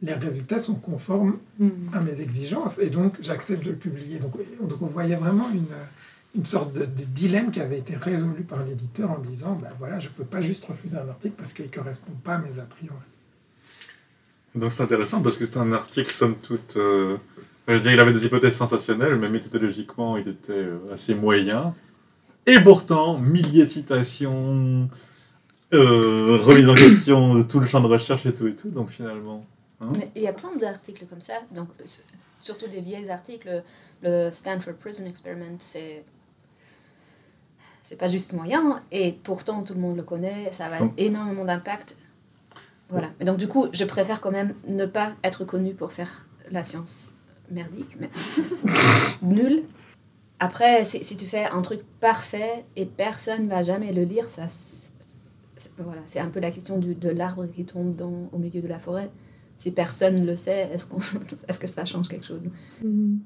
les 0.00 0.14
résultats 0.14 0.58
sont 0.58 0.74
conformes 0.74 1.38
Hmm. 1.58 1.68
à 1.92 2.00
mes 2.00 2.20
exigences, 2.20 2.78
et 2.78 2.90
donc 2.90 3.16
j'accepte 3.20 3.64
de 3.64 3.70
le 3.70 3.76
publier. 3.76 4.18
Donc, 4.18 4.32
donc 4.60 4.80
on 4.82 4.86
voyait 4.86 5.14
vraiment 5.16 5.48
une, 5.50 5.66
une 6.34 6.44
sorte 6.46 6.72
de, 6.72 6.80
de 6.86 7.04
dilemme 7.04 7.50
qui 7.50 7.60
avait 7.60 7.78
été 7.78 7.94
résolu 7.94 8.42
par 8.42 8.64
l'éditeur 8.64 9.10
en 9.12 9.18
disant 9.18 9.54
ben 9.62 9.68
voilà, 9.78 10.00
je 10.00 10.08
ne 10.08 10.14
peux 10.14 10.24
pas 10.24 10.40
juste 10.40 10.64
refuser 10.64 10.96
un 10.96 11.08
article 11.08 11.34
parce 11.38 11.52
qu'il 11.52 11.66
ne 11.66 11.70
correspond 11.70 12.12
pas 12.24 12.34
à 12.36 12.38
mes 12.38 12.58
a 12.58 12.62
priori. 12.62 12.96
Donc 14.54 14.72
c'est 14.72 14.82
intéressant 14.82 15.22
parce 15.22 15.36
que 15.38 15.46
c'est 15.46 15.56
un 15.58 15.72
article, 15.72 16.10
somme 16.10 16.36
toute. 16.42 16.76
euh, 16.76 17.16
je 17.68 17.74
veux 17.74 17.80
dire, 17.80 17.92
il 17.92 18.00
avait 18.00 18.12
des 18.12 18.24
hypothèses 18.26 18.56
sensationnelles, 18.56 19.16
mais 19.16 19.28
méthodologiquement, 19.28 20.16
il 20.16 20.28
était 20.28 20.52
euh, 20.52 20.92
assez 20.92 21.14
moyen. 21.14 21.74
Et 22.46 22.58
pourtant, 22.60 23.18
milliers 23.18 23.64
de 23.64 23.68
citations, 23.70 24.88
euh, 25.72 26.38
remise 26.42 26.68
en 26.68 26.74
question 26.74 27.34
de 27.36 27.42
tout 27.42 27.60
le 27.60 27.66
champ 27.66 27.80
de 27.80 27.86
recherche 27.86 28.26
et 28.26 28.34
tout 28.34 28.46
et 28.48 28.54
tout. 28.54 28.70
Donc 28.70 28.90
finalement. 28.90 29.42
hein. 29.80 29.92
Mais 29.96 30.10
il 30.16 30.22
y 30.22 30.26
a 30.26 30.32
plein 30.32 30.54
d'articles 30.56 31.06
comme 31.06 31.20
ça, 31.20 31.34
donc 31.54 31.68
surtout 32.40 32.66
des 32.68 32.80
vieils 32.80 33.10
articles. 33.10 33.62
Le 34.02 34.30
Stanford 34.32 34.74
Prison 34.74 35.06
Experiment, 35.06 35.56
c'est. 35.58 36.04
C'est 37.84 37.96
pas 37.96 38.06
juste 38.06 38.32
moyen, 38.32 38.80
et 38.92 39.12
pourtant 39.24 39.62
tout 39.64 39.74
le 39.74 39.80
monde 39.80 39.96
le 39.96 40.04
connaît, 40.04 40.50
ça 40.52 40.66
a 40.66 40.88
énormément 40.98 41.44
d'impact. 41.44 41.96
Voilà. 42.88 43.08
Et 43.18 43.24
donc, 43.24 43.38
du 43.38 43.48
coup, 43.48 43.66
je 43.72 43.84
préfère 43.84 44.20
quand 44.20 44.30
même 44.30 44.54
ne 44.68 44.86
pas 44.86 45.12
être 45.24 45.44
connu 45.44 45.74
pour 45.74 45.92
faire 45.92 46.24
la 46.52 46.62
science 46.62 47.12
merdique, 47.50 47.96
mais 47.98 48.10
nul. 49.22 49.64
Après, 50.38 50.84
si, 50.84 51.04
si 51.04 51.16
tu 51.16 51.26
fais 51.26 51.44
un 51.44 51.62
truc 51.62 51.80
parfait 52.00 52.64
et 52.74 52.86
personne 52.86 53.48
va 53.48 53.62
jamais 53.62 53.92
le 53.92 54.02
lire, 54.02 54.28
ça. 54.28 54.46
Voilà, 55.78 56.02
c'est 56.06 56.18
un 56.18 56.28
peu 56.28 56.40
la 56.40 56.50
question 56.50 56.78
du, 56.78 56.94
de 56.94 57.08
l'arbre 57.08 57.46
qui 57.46 57.64
tombe 57.64 57.94
dans, 57.94 58.28
au 58.32 58.38
milieu 58.38 58.60
de 58.60 58.66
la 58.66 58.80
forêt. 58.80 59.10
Si 59.54 59.70
personne 59.70 60.26
le 60.26 60.36
sait, 60.36 60.70
est-ce 60.72 60.86
qu'on 60.86 60.98
est-ce 61.48 61.58
que 61.58 61.68
ça 61.68 61.84
change 61.84 62.08
quelque 62.08 62.26
chose? 62.26 62.42
Hmm. 62.82 63.18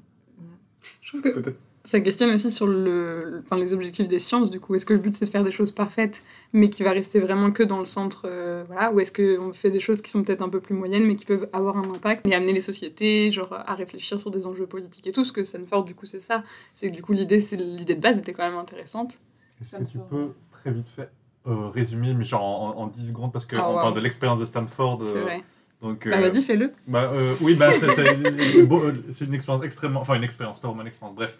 Je 1.01 1.09
trouve 1.09 1.21
que 1.21 1.39
Peut-être. 1.39 1.57
Ça 1.87 2.01
questionne 2.01 2.31
aussi 2.31 2.51
sur 2.51 2.67
le, 2.67 3.41
enfin, 3.45 3.55
les 3.55 3.73
objectifs 3.73 4.09
des 4.09 4.19
sciences, 4.19 4.49
du 4.51 4.59
coup. 4.59 4.75
Est-ce 4.75 4.85
que 4.85 4.91
le 4.93 4.99
but 4.99 5.15
c'est 5.15 5.23
de 5.23 5.29
faire 5.29 5.45
des 5.45 5.51
choses 5.51 5.71
parfaites, 5.71 6.21
mais 6.51 6.69
qui 6.69 6.83
va 6.83 6.91
rester 6.91 7.19
vraiment 7.21 7.49
que 7.51 7.63
dans 7.63 7.79
le 7.79 7.85
centre, 7.85 8.23
euh, 8.25 8.65
voilà, 8.67 8.91
ou 8.91 8.99
est-ce 8.99 9.13
qu'on 9.13 9.53
fait 9.53 9.71
des 9.71 9.79
choses 9.79 10.01
qui 10.01 10.11
sont 10.11 10.21
peut-être 10.21 10.41
un 10.41 10.49
peu 10.49 10.59
plus 10.59 10.75
moyennes, 10.75 11.05
mais 11.05 11.15
qui 11.15 11.23
peuvent 11.25 11.47
avoir 11.53 11.77
un 11.77 11.83
impact 11.89 12.27
et 12.27 12.35
amener 12.35 12.51
les 12.51 12.59
sociétés, 12.59 13.31
genre, 13.31 13.53
à 13.53 13.73
réfléchir 13.73 14.19
sur 14.19 14.31
des 14.31 14.47
enjeux 14.47 14.67
politiques 14.67 15.07
et 15.07 15.13
tout? 15.13 15.23
Ce 15.23 15.31
que 15.31 15.45
Stanford, 15.45 15.85
du 15.85 15.95
coup, 15.95 16.05
c'est 16.05 16.19
ça. 16.19 16.43
C'est 16.73 16.89
que 16.91 16.95
du 16.95 17.01
coup, 17.01 17.13
l'idée, 17.13 17.39
c'est 17.39 17.55
l'idée 17.55 17.95
de 17.95 18.01
base 18.01 18.17
était 18.17 18.33
quand 18.33 18.43
même 18.49 18.59
intéressante. 18.59 19.21
Est-ce 19.61 19.77
que 19.77 19.83
tu 19.85 19.97
peux 20.09 20.33
très 20.51 20.71
vite 20.71 20.89
fait 20.89 21.09
euh, 21.47 21.69
résumer, 21.69 22.13
mais 22.13 22.25
genre 22.25 22.43
en, 22.43 22.69
en- 22.71 22.81
en 22.83 22.87
10 22.87 23.07
secondes, 23.11 23.31
parce 23.31 23.45
qu'on 23.45 23.55
Ah, 23.59 23.69
wow. 23.71 23.75
parle 23.79 23.93
de 23.95 24.01
l'expérience 24.01 24.41
de 24.41 24.45
Stanford. 24.45 24.99
C'est 25.03 25.15
euh, 25.19 25.21
vrai. 25.21 25.43
donc, 25.81 26.05
Bah, 26.05 26.17
euh, 26.17 26.29
vas-y, 26.29 26.41
fais-le. 26.41 26.73
Bah, 26.85 27.09
euh, 27.13 27.33
oui, 27.39 27.53
bah, 27.55 27.71
c'est 27.71 27.89
c'est- 27.91 28.17
c'est 29.13 29.25
une 29.25 29.33
expérience 29.33 29.63
extrêmement. 29.63 30.01
Enfin, 30.01 30.15
une 30.15 30.25
expérience, 30.25 30.59
pas 30.59 30.67
vraiment 30.67 30.81
une 30.81 30.87
expérience. 30.87 31.15
Bref, 31.15 31.37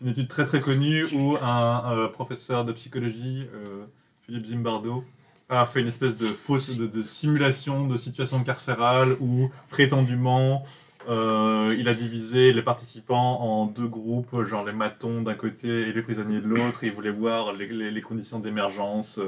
c'est 0.00 0.06
une 0.06 0.12
étude 0.12 0.28
très 0.28 0.46
très 0.46 0.60
connue 0.60 1.04
où 1.12 1.36
un 1.42 1.92
euh, 1.92 2.08
professeur 2.08 2.64
de 2.64 2.72
psychologie, 2.72 3.46
euh, 3.54 3.84
Philippe 4.22 4.46
Zimbardo, 4.46 5.04
a 5.50 5.66
fait 5.66 5.80
une 5.80 5.88
espèce 5.88 6.16
de 6.16 6.26
fausse 6.26 6.70
de, 6.70 7.02
simulation 7.02 7.86
de 7.86 7.96
situation 7.98 8.42
carcérale 8.42 9.16
où 9.20 9.50
prétendument 9.68 10.62
euh, 11.08 11.74
il 11.78 11.88
a 11.88 11.94
divisé 11.94 12.52
les 12.52 12.62
participants 12.62 13.40
en 13.42 13.66
deux 13.66 13.88
groupes, 13.88 14.42
genre 14.44 14.64
les 14.64 14.72
matons 14.72 15.22
d'un 15.22 15.34
côté 15.34 15.68
et 15.68 15.92
les 15.92 16.02
prisonniers 16.02 16.40
de 16.40 16.46
l'autre, 16.46 16.84
il 16.84 16.92
voulait 16.92 17.10
voir 17.10 17.52
les, 17.52 18.00
conditions 18.00 18.38
d'émergence. 18.38 19.20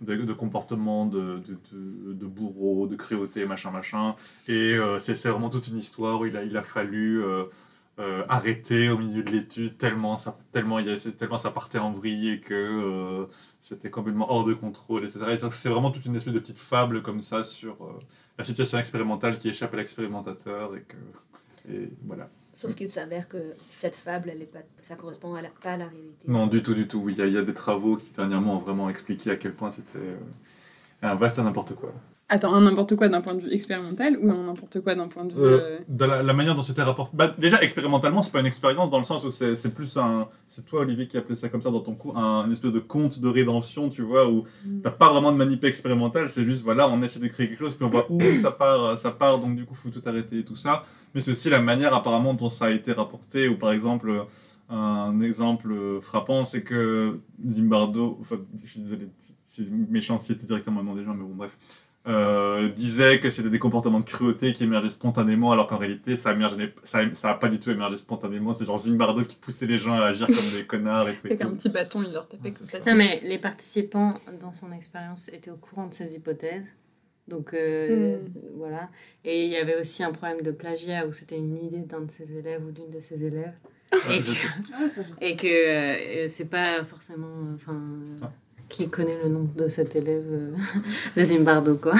de, 0.00 0.32
comportement 0.32 1.06
de, 1.06 1.40
de, 1.46 2.12
de, 2.12 2.26
bourreau, 2.26 2.86
de 2.86 2.96
cruauté, 2.96 3.46
machin, 3.46 3.70
machin. 3.70 4.16
Et 4.48 4.76
c'est 4.98 5.28
vraiment 5.28 5.50
toute 5.50 5.68
une 5.68 5.78
histoire 5.78 6.20
où 6.20 6.26
il 6.26 6.36
a, 6.36 6.42
il 6.42 6.56
a 6.56 6.62
fallu 6.62 7.22
euh, 8.00 8.24
arrêter 8.28 8.88
au 8.88 8.98
milieu 8.98 9.22
de 9.22 9.30
l'étude 9.30 9.76
tellement 9.78 10.16
ça, 10.16 10.36
tellement, 10.52 10.78
il 10.80 10.86
y 10.88 10.90
a- 10.90 10.98
c'est- 10.98 11.12
tellement 11.12 11.38
ça 11.38 11.50
partait 11.50 11.78
en 11.78 11.92
vrille 11.92 12.30
et 12.30 12.40
que 12.40 12.54
euh, 12.54 13.26
c'était 13.60 13.90
complètement 13.90 14.32
hors 14.32 14.44
de 14.44 14.54
contrôle, 14.54 15.04
etc. 15.04 15.20
Et 15.32 15.38
c'est 15.50 15.68
vraiment 15.68 15.90
toute 15.90 16.06
une 16.06 16.16
espèce 16.16 16.32
de 16.34 16.38
petite 16.40 16.58
fable 16.60 17.02
comme 17.02 17.20
ça 17.22 17.44
sur 17.44 17.72
euh, 17.84 17.98
la 18.38 18.44
situation 18.44 18.78
expérimentale 18.78 19.38
qui 19.38 19.48
échappe 19.50 19.74
à 19.74 19.76
l'expérimentateur 19.76 20.74
et 20.76 20.82
que 20.82 20.96
et 21.70 21.90
voilà. 22.06 22.28
Sauf 22.54 22.74
qu'il 22.74 22.88
s'avère 22.90 23.28
que 23.28 23.54
cette 23.68 23.94
fable, 23.94 24.30
elle 24.30 24.42
est 24.42 24.46
pas, 24.46 24.60
ça 24.80 24.96
correspond 24.96 25.34
à 25.34 25.42
la- 25.42 25.50
pas 25.50 25.72
à 25.72 25.76
la 25.76 25.86
réalité. 25.86 26.26
Non, 26.26 26.46
du 26.48 26.62
tout, 26.64 26.74
du 26.74 26.88
tout. 26.88 27.08
Il 27.10 27.16
y 27.16 27.22
a, 27.22 27.26
il 27.26 27.32
y 27.34 27.38
a 27.38 27.42
des 27.42 27.54
travaux 27.54 27.96
qui 27.96 28.10
dernièrement 28.16 28.56
ont 28.56 28.60
vraiment 28.60 28.88
expliqué 28.90 29.30
à 29.30 29.36
quel 29.36 29.54
point 29.54 29.70
c'était 29.70 30.16
un 31.02 31.14
vaste 31.14 31.38
n'importe 31.38 31.74
quoi. 31.74 31.92
Attends, 32.32 32.54
un 32.54 32.60
n'importe 32.60 32.94
quoi 32.94 33.08
d'un 33.08 33.20
point 33.20 33.34
de 33.34 33.40
vue 33.40 33.52
expérimental 33.52 34.16
ou 34.22 34.30
un 34.30 34.44
n'importe 34.44 34.80
quoi 34.80 34.94
d'un 34.94 35.08
point 35.08 35.24
de 35.24 35.32
vue. 35.32 35.40
Euh, 35.40 35.60
euh, 35.60 35.78
de 35.88 36.04
la, 36.04 36.22
la 36.22 36.32
manière 36.32 36.54
dont 36.54 36.62
c'était 36.62 36.84
rapporté. 36.84 37.16
Bah, 37.16 37.34
déjà, 37.36 37.60
expérimentalement, 37.60 38.22
c'est 38.22 38.30
pas 38.30 38.38
une 38.38 38.46
expérience 38.46 38.88
dans 38.88 38.98
le 38.98 39.04
sens 39.04 39.24
où 39.24 39.32
c'est 39.32 39.74
plus 39.74 39.96
un. 39.96 40.28
C'est 40.46 40.64
toi, 40.64 40.82
Olivier, 40.82 41.08
qui 41.08 41.16
appelait 41.18 41.34
ça 41.34 41.48
comme 41.48 41.60
ça 41.60 41.72
dans 41.72 41.80
ton 41.80 41.96
cours, 41.96 42.16
un 42.16 42.48
espèce 42.52 42.70
de 42.70 42.78
conte 42.78 43.18
de 43.18 43.28
rédemption, 43.28 43.90
tu 43.90 44.02
vois, 44.02 44.28
où 44.30 44.44
Mm. 44.64 44.80
t'as 44.82 44.92
pas 44.92 45.10
vraiment 45.10 45.32
de 45.32 45.36
manip 45.38 45.64
expérimentale, 45.64 46.30
c'est 46.30 46.44
juste, 46.44 46.62
voilà, 46.62 46.88
on 46.88 47.02
essaie 47.02 47.18
de 47.18 47.26
créer 47.26 47.48
quelque 47.48 47.58
chose, 47.64 47.74
puis 47.74 47.84
on 47.84 47.90
voit 47.90 48.06
où 48.10 48.20
ça 48.36 48.52
part, 48.52 48.96
ça 48.96 49.10
part, 49.10 49.40
donc 49.40 49.56
du 49.56 49.64
coup, 49.64 49.74
faut 49.74 49.90
tout 49.90 50.02
arrêter 50.06 50.38
et 50.38 50.44
tout 50.44 50.56
ça. 50.56 50.84
Mais 51.14 51.20
c'est 51.20 51.32
aussi 51.32 51.50
la 51.50 51.60
manière, 51.60 51.92
apparemment, 51.94 52.34
dont 52.34 52.48
ça 52.48 52.66
a 52.66 52.70
été 52.70 52.92
rapporté, 52.92 53.48
ou 53.48 53.56
par 53.56 53.72
exemple. 53.72 54.24
Un 54.72 55.20
exemple 55.20 55.74
frappant, 56.00 56.44
c'est 56.44 56.62
que 56.62 57.18
Zimbardo, 57.44 58.16
enfin, 58.20 58.36
je 58.62 58.70
suis 58.70 58.78
désolé, 58.78 59.08
c'est 59.44 59.68
méchant 59.68 60.16
citer 60.20 60.46
directement 60.46 60.78
le 60.78 60.86
nom 60.86 60.94
des 60.94 61.02
gens, 61.02 61.12
mais 61.12 61.24
bon, 61.24 61.34
bref, 61.34 61.58
euh, 62.06 62.68
disait 62.70 63.20
que 63.20 63.28
c'était 63.30 63.50
des 63.50 63.58
comportements 63.58 64.00
de 64.00 64.04
cruauté 64.04 64.52
qui 64.54 64.64
émergeaient 64.64 64.88
spontanément, 64.90 65.52
alors 65.52 65.66
qu'en 65.68 65.76
réalité, 65.76 66.16
ça 66.16 66.32
émergeait, 66.32 66.72
ça, 66.82 67.00
ça 67.14 67.30
a 67.30 67.34
pas 67.34 67.48
du 67.48 67.58
tout 67.60 67.70
émergé 67.70 67.96
spontanément. 67.98 68.52
C'est 68.54 68.64
genre 68.64 68.78
Zimbardo 68.78 69.22
qui 69.22 69.36
poussait 69.36 69.66
les 69.66 69.76
gens 69.78 69.92
à 69.94 70.04
agir 70.06 70.26
comme 70.26 70.58
des 70.58 70.66
connards 70.66 71.08
et 71.08 71.14
tout. 71.16 71.26
et 71.26 71.32
Avec 71.32 71.42
un 71.42 71.54
petit 71.54 71.68
bâton, 71.68 72.02
il 72.02 72.12
leur 72.12 72.26
tapait 72.26 72.52
comme 72.52 72.66
ça. 72.66 72.78
Non, 72.86 72.94
mais 72.96 73.20
les 73.22 73.38
participants 73.38 74.14
dans 74.40 74.52
son 74.54 74.72
expérience 74.72 75.28
étaient 75.32 75.50
au 75.50 75.56
courant 75.58 75.86
de 75.88 75.94
ces 75.94 76.14
hypothèses. 76.14 76.74
Donc 77.28 77.52
euh, 77.54 78.16
Hmm. 78.16 78.28
voilà. 78.56 78.88
Et 79.24 79.44
il 79.44 79.52
y 79.52 79.56
avait 79.56 79.78
aussi 79.78 80.02
un 80.02 80.10
problème 80.10 80.40
de 80.42 80.50
plagiat 80.50 81.06
où 81.06 81.12
c'était 81.12 81.36
une 81.36 81.56
idée 81.58 81.78
d'un 81.82 82.00
de 82.00 82.10
ses 82.10 82.32
élèves 82.36 82.64
ou 82.66 82.72
d'une 82.72 82.90
de 82.90 82.98
ses 83.00 83.22
élèves. 83.22 83.52
Et, 83.92 84.20
je- 84.20 84.46
Ah, 84.72 84.86
et 85.20 85.36
que 85.36 85.46
euh, 86.24 86.28
c'est 86.28 86.44
pas 86.46 86.84
forcément. 86.84 87.28
Enfin. 87.54 87.78
Ah. 88.22 88.32
Qui 88.70 88.88
connaît 88.88 89.18
le 89.22 89.28
nom 89.28 89.46
de 89.56 89.66
cet 89.68 89.96
élève 89.96 90.24
euh, 90.26 90.54
de 91.16 91.24
Zimbardo, 91.24 91.74
quoi. 91.76 91.94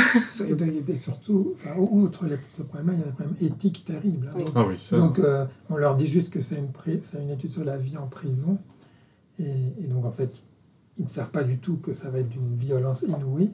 Et 0.49 0.55
de- 0.55 0.83
et 0.89 0.97
surtout, 0.97 1.55
enfin, 1.57 1.77
outre 1.77 2.25
les, 2.27 2.37
ce 2.55 2.63
problème-là, 2.63 2.95
il 2.95 2.99
y 3.01 3.03
a 3.03 3.07
des 3.07 3.13
problèmes 3.13 3.37
éthiques 3.41 3.85
terribles. 3.85 4.29
hein. 4.31 4.37
Oui. 4.37 4.45
Ah 4.55 4.65
oui, 4.67 4.79
ça. 4.79 4.97
Donc, 4.97 5.19
euh, 5.19 5.45
on 5.69 5.77
leur 5.77 5.97
dit 5.97 6.07
juste 6.07 6.31
que 6.31 6.41
c'est 6.41 6.57
une, 6.57 6.69
une 7.23 7.31
étude 7.31 7.51
sur 7.51 7.65
la 7.65 7.77
vie 7.77 7.97
en 7.99 8.07
prison. 8.07 8.57
Et, 9.41 9.45
et 9.83 9.87
donc, 9.89 10.05
en 10.05 10.13
fait, 10.13 10.33
ils 10.99 11.05
ne 11.07 11.11
savent 11.11 11.31
pas 11.33 11.43
du 11.45 11.59
tout 11.59 11.77
que 11.77 11.93
ça 11.93 12.09
va 12.09 12.21
être 12.21 12.29
d'une 12.29 12.55
violence 12.55 13.03
inouïe. 13.03 13.51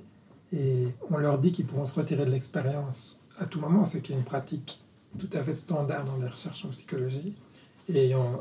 Et 0.53 0.89
on 1.11 1.17
leur 1.19 1.39
dit 1.39 1.53
qu'ils 1.53 1.67
pourront 1.67 1.87
se 1.87 1.99
retirer 1.99 2.25
de 2.27 2.31
l'expérience 2.31 3.21
à 3.39 3.47
tout 3.47 3.61
moment, 3.61 3.85
ce 3.87 3.99
qui 3.99 4.13
est 4.13 4.17
une 4.17 4.25
pratique 4.25 4.81
tout 5.19 5.29
à 5.33 5.43
fait 5.43 5.55
standard 5.55 6.05
dans 6.05 6.17
les 6.19 6.29
recherches 6.29 6.65
en 6.67 6.69
psychologie. 6.69 7.35
Et 7.89 8.15
on- 8.15 8.41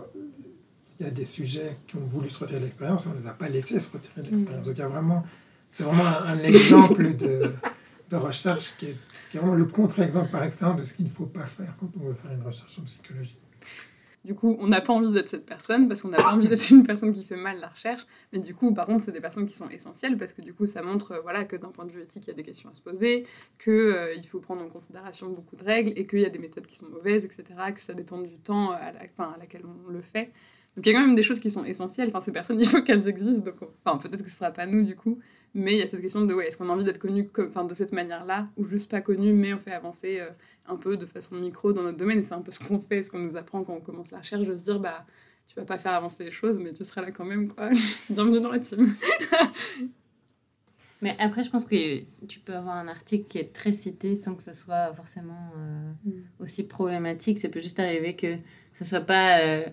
il 0.99 1.05
y 1.05 1.10
a 1.10 1.12
des 1.12 1.25
sujets 1.25 1.77
qui 1.88 1.97
ont 1.97 2.05
voulu 2.05 2.29
se 2.29 2.39
retirer 2.39 2.60
de 2.60 2.65
l'expérience 2.65 3.05
et 3.05 3.10
on 3.10 3.13
ne 3.13 3.19
les 3.19 3.27
a 3.27 3.34
pas 3.34 3.49
laissés 3.49 3.79
se 3.79 3.91
retirer 3.91 4.21
de 4.21 4.31
l'expérience. 4.31 4.67
Donc, 4.67 4.75
il 4.77 4.79
y 4.79 4.84
a 4.84 4.88
vraiment, 4.88 5.23
c'est 5.71 5.84
vraiment 5.84 6.05
un, 6.05 6.25
un 6.25 6.39
exemple 6.39 7.15
de, 7.15 7.53
de 8.10 8.15
recherche 8.15 8.75
qui 8.77 8.88
est, 8.88 8.97
qui 9.31 9.38
est 9.38 9.39
vraiment 9.39 9.55
le 9.55 9.65
contre-exemple 9.65 10.31
par 10.31 10.43
excellence 10.43 10.79
de 10.79 10.86
ce 10.86 10.93
qu'il 10.93 11.05
ne 11.05 11.12
faut 11.12 11.25
pas 11.25 11.45
faire 11.45 11.75
quand 11.79 11.89
on 11.99 12.05
veut 12.05 12.13
faire 12.13 12.31
une 12.31 12.43
recherche 12.43 12.79
en 12.79 12.84
psychologie. 12.84 13.38
Du 14.25 14.34
coup, 14.34 14.58
on 14.60 14.65
n'a 14.65 14.81
pas 14.81 14.91
envie 14.91 15.12
d'être 15.12 15.29
cette 15.29 15.45
personne 15.45 15.88
parce 15.88 16.01
qu'on 16.01 16.10
n'a 16.10 16.17
pas 16.17 16.34
envie 16.34 16.47
d'être 16.47 16.67
une 16.71 16.81
personne 16.81 17.13
qui 17.13 17.23
fait 17.23 17.36
mal 17.36 17.60
la 17.60 17.67
recherche. 17.67 18.08
Mais 18.34 18.39
du 18.39 18.55
coup, 18.55 18.73
par 18.73 18.88
contre, 18.88 19.03
c'est 19.05 19.12
des 19.12 19.21
personnes 19.21 19.45
qui 19.45 19.55
sont 19.55 19.69
essentielles 19.69 20.17
parce 20.17 20.34
que 20.34 20.41
du 20.41 20.51
coup, 20.51 20.65
ça 20.65 20.81
montre 20.81 21.12
euh, 21.12 21.21
voilà, 21.21 21.45
que 21.45 21.55
d'un 21.55 21.69
point 21.69 21.86
de 21.86 21.91
vue 21.91 22.01
éthique, 22.01 22.25
il 22.25 22.31
y 22.31 22.34
a 22.34 22.36
des 22.36 22.41
questions 22.43 22.67
à 22.71 22.73
se 22.73 22.81
poser, 22.81 23.27
qu'il 23.63 24.27
faut 24.27 24.39
prendre 24.39 24.63
en 24.63 24.67
considération 24.67 25.29
beaucoup 25.29 25.55
de 25.55 25.63
règles 25.63 25.93
et 25.95 26.08
qu'il 26.08 26.19
y 26.19 26.25
a 26.25 26.29
des 26.29 26.39
méthodes 26.39 26.65
qui 26.65 26.75
sont 26.75 26.89
mauvaises, 26.89 27.23
etc. 27.23 27.43
Que 27.75 27.79
ça 27.79 27.93
dépend 27.93 28.19
du 28.19 28.38
temps 28.38 28.71
à, 28.71 28.93
la, 28.93 29.01
enfin, 29.03 29.31
à 29.36 29.38
laquelle 29.38 29.62
on 29.63 29.91
le 29.91 30.01
fait. 30.01 30.31
Donc 30.75 30.85
il 30.85 30.91
y 30.91 30.95
a 30.95 30.99
quand 30.99 31.05
même 31.05 31.15
des 31.15 31.23
choses 31.23 31.39
qui 31.39 31.49
sont 31.49 31.63
essentielles. 31.63 32.09
Enfin, 32.09 32.21
ces 32.21 32.31
personnes, 32.31 32.59
il 32.61 32.67
faut 32.67 32.81
qu'elles 32.81 33.07
existent. 33.07 33.45
Donc, 33.45 33.55
on- 33.61 33.69
enfin, 33.85 33.97
peut-être 33.97 34.23
que 34.23 34.29
ce 34.29 34.38
sera 34.38 34.51
pas 34.51 34.65
nous 34.65 34.83
du 34.83 34.95
coup, 34.95 35.19
mais 35.53 35.73
il 35.73 35.77
y 35.79 35.81
a 35.81 35.88
cette 35.88 36.01
question 36.01 36.25
de 36.25 36.33
ouais, 36.33 36.47
est-ce 36.47 36.57
qu'on 36.57 36.67
a 36.69 36.73
envie 36.73 36.83
d'être 36.83 36.99
connu 36.99 37.27
comme, 37.29 37.47
enfin, 37.49 37.63
de 37.63 37.73
cette 37.73 37.93
manière-là 37.93 38.49
ou 38.57 38.65
juste 38.65 38.91
pas 38.91 39.01
connu, 39.01 39.31
mais 39.33 39.53
on 39.53 39.59
fait 39.59 39.71
avancer 39.71 40.19
euh, 40.19 40.29
un 40.67 40.75
peu 40.75 40.97
de 40.97 41.05
façon 41.05 41.35
micro 41.35 41.71
dans 41.73 41.81
notre 41.83 41.97
domaine. 41.97 42.19
Et 42.19 42.23
c'est 42.23 42.33
un 42.33 42.41
peu 42.41 42.51
ce 42.51 42.59
qu'on 42.59 42.79
fait, 42.79 43.03
ce 43.03 43.11
qu'on 43.11 43.19
nous 43.19 43.38
apprend 43.38 43.63
quand 43.63 43.73
on 43.73 43.79
commence 43.81 44.11
la 44.11 44.17
recherche, 44.19 44.45
de 44.47 44.55
se 44.55 44.63
dire 44.65 44.79
bah 44.79 45.05
tu 45.47 45.55
vas 45.55 45.63
pas 45.65 45.77
faire 45.77 45.93
avancer 45.93 46.23
les 46.25 46.31
choses, 46.31 46.59
mais 46.59 46.73
tu 46.73 46.83
seras 46.83 47.01
là 47.01 47.11
quand 47.11 47.23
même 47.25 47.47
quoi. 47.47 47.69
Bienvenue 48.09 48.39
dans 48.41 48.51
la 48.51 48.59
team. 48.59 48.93
Mais 51.01 51.15
après, 51.19 51.43
je 51.43 51.49
pense 51.49 51.65
que 51.65 51.99
tu 52.25 52.39
peux 52.39 52.53
avoir 52.55 52.77
un 52.77 52.88
article 52.88 53.27
qui 53.27 53.38
est 53.38 53.53
très 53.53 53.73
cité 53.73 54.15
sans 54.15 54.33
que 54.33 54.41
ça 54.41 54.53
soit 54.53 54.93
forcément 54.93 55.51
euh, 55.57 55.91
Mm. 56.05 56.11
aussi 56.39 56.63
problématique. 56.63 57.38
Ça 57.38 57.49
peut 57.49 57.59
juste 57.61 57.79
arriver 57.79 58.15
que 58.15 58.38
ça 58.73 58.85
soit 58.85 59.01
pas 59.01 59.39
euh, 59.41 59.65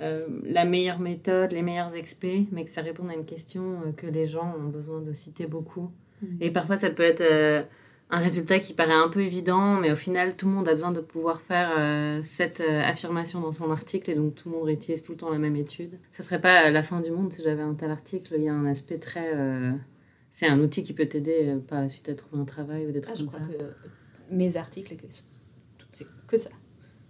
euh, 0.00 0.26
la 0.44 0.64
meilleure 0.64 0.98
méthode, 1.00 1.52
les 1.52 1.62
meilleurs 1.62 1.94
experts, 1.94 2.44
mais 2.50 2.64
que 2.64 2.70
ça 2.70 2.80
réponde 2.82 3.10
à 3.10 3.14
une 3.14 3.24
question 3.26 3.82
euh, 3.86 3.92
que 3.92 4.06
les 4.06 4.26
gens 4.26 4.54
ont 4.58 4.68
besoin 4.68 5.00
de 5.00 5.12
citer 5.12 5.46
beaucoup. 5.46 5.90
Et 6.40 6.50
parfois, 6.52 6.76
ça 6.76 6.88
peut 6.88 7.02
être 7.02 7.20
euh, 7.20 7.62
un 8.10 8.18
résultat 8.18 8.60
qui 8.60 8.74
paraît 8.74 8.94
un 8.94 9.08
peu 9.08 9.20
évident, 9.20 9.74
mais 9.80 9.90
au 9.90 9.96
final, 9.96 10.36
tout 10.36 10.46
le 10.46 10.52
monde 10.52 10.68
a 10.68 10.72
besoin 10.72 10.92
de 10.92 11.00
pouvoir 11.00 11.40
faire 11.40 11.70
cette 12.24 12.60
affirmation 12.60 13.40
dans 13.40 13.50
son 13.52 13.70
article, 13.70 14.10
et 14.10 14.14
donc 14.14 14.36
tout 14.36 14.48
le 14.48 14.54
monde 14.56 14.64
réutilise 14.66 15.02
tout 15.02 15.12
le 15.12 15.18
temps 15.18 15.30
la 15.30 15.38
même 15.38 15.56
étude. 15.56 15.98
Ça 16.12 16.22
serait 16.22 16.40
pas 16.40 16.70
la 16.70 16.82
fin 16.84 17.00
du 17.00 17.10
monde 17.10 17.32
si 17.32 17.42
j'avais 17.42 17.62
un 17.62 17.74
tel 17.74 17.90
article. 17.90 18.34
Il 18.36 18.44
y 18.44 18.48
a 18.48 18.54
un 18.54 18.66
aspect 18.66 18.98
très. 18.98 19.32
c'est 20.30 20.46
un 20.46 20.60
outil 20.60 20.82
qui 20.84 20.92
peut 20.92 21.06
t'aider 21.06 21.56
par 21.66 21.80
la 21.80 21.88
suite 21.88 22.08
à 22.08 22.14
trouver 22.14 22.40
un 22.40 22.44
travail 22.44 22.86
ou 22.86 22.92
des 22.92 23.00
Ah, 23.00 23.12
trucs 23.12 23.16
je 23.16 23.24
comme 23.24 23.28
crois 23.28 23.40
ça. 23.40 23.52
que 23.52 24.34
mes 24.34 24.56
articles, 24.56 24.94
c'est 25.90 26.06
que 26.28 26.36
ça. 26.36 26.50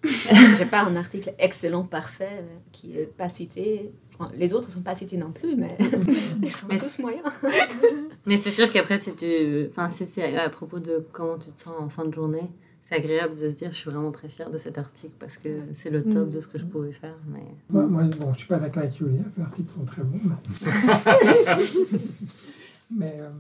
J'ai 0.59 0.65
pas 0.67 0.83
un 0.85 0.97
article 0.97 1.33
excellent, 1.39 1.85
parfait, 1.85 2.41
euh, 2.43 2.57
qui 2.73 2.97
est 2.99 3.07
pas 3.07 3.29
cité. 3.29 3.93
Enfin, 4.19 4.31
Les 4.35 4.53
autres 4.55 4.69
sont 4.71 4.83
pas 4.83 4.95
cités 4.95 5.17
non 5.17 5.31
plus, 5.33 5.55
mais 5.57 5.77
ils 6.43 6.53
sont 6.53 6.67
Mais 6.69 6.77
tous 6.79 6.99
moyens. 6.99 7.25
Mais 8.27 8.37
c'est 8.37 8.51
sûr 8.51 8.71
qu'après, 8.73 8.99
si 8.99 9.15
tu... 9.15 9.67
enfin, 9.71 9.89
si 9.89 10.07
c'est 10.07 10.37
à 10.37 10.49
propos 10.51 10.79
de 10.81 11.07
comment 11.13 11.39
tu 11.39 11.51
te 11.53 11.61
sens 11.61 11.75
en 11.79 11.89
fin 11.89 12.05
de 12.05 12.13
journée, 12.15 12.51
c'est 12.83 12.97
agréable 12.97 13.37
de 13.37 13.49
se 13.49 13.55
dire 13.55 13.73
je 13.73 13.77
suis 13.79 13.91
vraiment 13.91 14.11
très 14.11 14.29
fière 14.29 14.51
de 14.51 14.59
cet 14.59 14.77
article 14.79 15.13
parce 15.19 15.37
que 15.39 15.49
c'est 15.73 15.91
le 15.91 16.03
top 16.03 16.27
Mm. 16.29 16.31
de 16.31 16.41
ce 16.41 16.49
que 16.49 16.59
je 16.59 16.65
pouvais 16.65 16.93
faire. 16.93 17.17
Mais... 17.29 17.43
Moi, 17.71 17.85
moi, 17.87 18.03
bon, 18.21 18.33
je 18.33 18.39
suis 18.39 18.49
pas 18.49 18.59
d'accord 18.59 18.83
avec 18.83 18.97
Julia, 18.97 19.23
ces 19.31 19.41
articles 19.41 19.69
sont 19.69 19.85
très 19.85 20.03
bons. 20.03 20.19
Mais, 20.25 21.65
mais, 22.91 23.17
euh, 23.21 23.31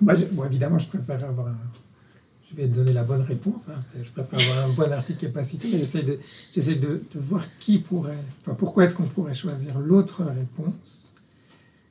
moi, 0.00 0.14
je- 0.14 0.24
bon, 0.26 0.44
évidemment, 0.44 0.78
je 0.78 0.88
préfère 0.88 1.22
avoir 1.24 1.48
un... 1.48 1.56
Je 2.50 2.56
vais 2.56 2.68
te 2.68 2.74
donner 2.74 2.92
la 2.92 3.04
bonne 3.04 3.22
réponse. 3.22 3.68
hein. 3.68 3.80
Je 4.02 4.10
préfère 4.10 4.40
avoir 4.40 4.68
un 4.68 4.72
bon 4.72 4.92
article 4.92 5.20
qui 5.20 5.26
n'est 5.26 5.32
pas 5.32 5.44
cité, 5.44 5.68
mais 5.72 5.78
j'essaie 5.78 6.74
de, 6.74 7.02
voir 7.14 7.44
qui 7.60 7.78
pourrait... 7.78 8.18
Enfin, 8.42 8.54
pourquoi 8.54 8.84
est-ce 8.84 8.96
qu'on 8.96 9.04
pourrait 9.04 9.34
choisir 9.34 9.78
l'autre 9.78 10.24
réponse 10.24 11.12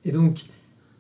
Et 0.03 0.11
donc, 0.11 0.45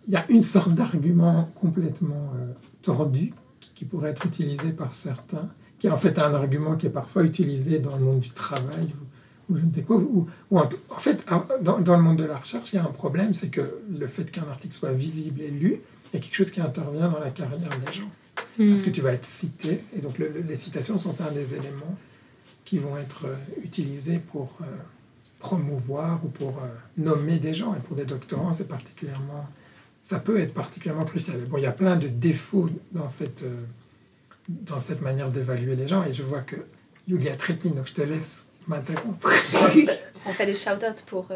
il 0.07 0.13
y 0.13 0.15
a 0.15 0.25
une 0.29 0.41
sorte 0.41 0.73
d'argument 0.73 1.51
complètement 1.55 2.31
euh, 2.35 2.53
tordu 2.81 3.33
qui, 3.59 3.83
pourrait 3.83 4.11
être 4.11 4.25
utilisé 4.25 4.71
par 4.71 4.93
certains, 4.93 5.49
qui 5.77 5.87
est 5.87 5.91
en 5.91 5.97
fait 5.97 6.17
un 6.19 6.33
argument 6.33 6.77
qui 6.77 6.87
est 6.87 6.91
parfois 6.91 7.23
utilisé 7.23 7.79
dans 7.79 7.97
le 7.97 8.03
monde 8.03 8.19
du 8.21 8.29
travail, 8.29 8.87
ou 9.49 9.57
je 9.57 9.65
ne 9.65 9.73
sais 9.73 9.81
quoi. 9.81 9.97
Ou, 9.97 10.27
ou 10.51 10.59
en, 10.59 10.69
en, 10.89 10.99
fait, 10.99 11.25
dans, 11.61 11.79
dans, 11.81 11.97
le 11.97 12.03
monde 12.03 12.17
de 12.17 12.23
la 12.23 12.37
recherche, 12.37 12.71
il 12.71 12.77
y 12.77 12.79
a 12.79 12.83
un 12.83 12.91
problème, 12.91 13.33
c'est 13.33 13.49
que 13.49 13.81
le 13.89 14.07
fait 14.07 14.31
qu'un 14.31 14.47
article 14.49 14.73
soit 14.73 14.93
visible 14.93 15.41
et 15.41 15.51
lu, 15.51 15.81
il 16.13 16.15
y 16.15 16.17
a 16.17 16.23
quelque 16.23 16.35
chose 16.35 16.51
qui 16.51 16.61
intervient 16.61 17.09
dans 17.09 17.19
la 17.19 17.31
carrière 17.31 17.69
des 17.85 17.93
gens. 17.93 18.09
Mmh. 18.59 18.71
Parce 18.71 18.83
que 18.83 18.89
tu 18.89 18.99
vas 18.99 19.13
être 19.13 19.25
cité, 19.25 19.85
et 19.95 20.01
donc 20.01 20.17
le, 20.17 20.27
le, 20.27 20.41
les 20.41 20.57
citations 20.57 20.99
sont 20.99 21.21
un 21.21 21.31
des 21.31 21.55
éléments 21.55 21.95
qui 22.65 22.77
vont 22.77 22.97
être 22.97 23.25
euh, 23.25 23.35
utilisés 23.63 24.19
pour 24.19 24.57
euh, 24.61 24.65
promouvoir 25.39 26.19
ou 26.25 26.27
pour 26.27 26.49
euh, 26.59 26.67
nommer 26.97 27.39
des 27.39 27.53
gens. 27.53 27.73
Et 27.73 27.79
pour 27.79 27.95
des 27.95 28.03
doctorants, 28.03 28.51
c'est 28.51 28.67
particulièrement, 28.67 29.47
ça 30.01 30.19
peut 30.19 30.39
être 30.41 30.53
particulièrement 30.53 31.05
crucial. 31.05 31.39
Bon, 31.49 31.57
il 31.57 31.63
y 31.63 31.67
a 31.67 31.71
plein 31.71 31.95
de 31.95 32.09
défauts 32.09 32.69
dans 32.91 33.07
cette, 33.07 33.45
dans 34.49 34.77
cette 34.77 35.01
manière 35.01 35.31
d'évaluer 35.31 35.77
les 35.77 35.87
gens. 35.87 36.03
Et 36.03 36.11
je 36.11 36.23
vois 36.23 36.41
que 36.41 36.57
Julia 37.07 37.37
Trépine, 37.37 37.75
donc 37.75 37.87
je 37.87 37.93
te 37.93 38.01
laisse 38.01 38.43
m'interrompre. 38.67 39.29
On 40.25 40.33
fait 40.33 40.45
des 40.45 40.53
shout-outs 40.53 41.05
pour 41.07 41.29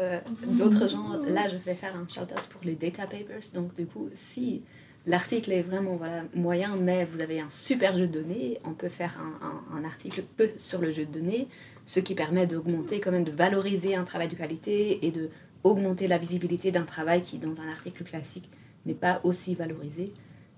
d'autres 0.46 0.88
gens. 0.88 1.20
Là, 1.24 1.48
je 1.48 1.56
vais 1.56 1.74
faire 1.74 1.96
un 1.96 2.06
shout-out 2.06 2.46
pour 2.50 2.60
les 2.64 2.74
data 2.74 3.06
papers. 3.06 3.50
Donc, 3.54 3.74
du 3.74 3.86
coup, 3.86 4.10
si 4.14 4.62
l'article 5.06 5.52
est 5.52 5.62
vraiment 5.62 5.96
voilà, 5.96 6.22
moyen, 6.34 6.76
mais 6.76 7.04
vous 7.04 7.20
avez 7.20 7.40
un 7.40 7.50
super 7.50 7.96
jeu 7.96 8.06
de 8.06 8.20
données, 8.20 8.58
on 8.64 8.72
peut 8.72 8.88
faire 8.88 9.14
un, 9.20 9.46
un, 9.46 9.78
un 9.80 9.84
article 9.84 10.22
peu 10.36 10.48
sur 10.56 10.80
le 10.80 10.90
jeu 10.90 11.04
de 11.04 11.12
données, 11.12 11.48
ce 11.84 12.00
qui 12.00 12.14
permet 12.14 12.46
d'augmenter, 12.46 13.00
quand 13.00 13.12
même, 13.12 13.24
de 13.24 13.32
valoriser 13.32 13.94
un 13.94 14.04
travail 14.04 14.28
de 14.28 14.34
qualité 14.34 15.06
et 15.06 15.10
de 15.10 15.28
augmenter 15.62 16.08
la 16.08 16.18
visibilité 16.18 16.70
d'un 16.72 16.84
travail 16.84 17.22
qui, 17.22 17.38
dans 17.38 17.60
un 17.60 17.68
article 17.68 18.04
classique, 18.04 18.48
n'est 18.86 18.94
pas 18.94 19.20
aussi 19.24 19.54
valorisé. 19.54 20.12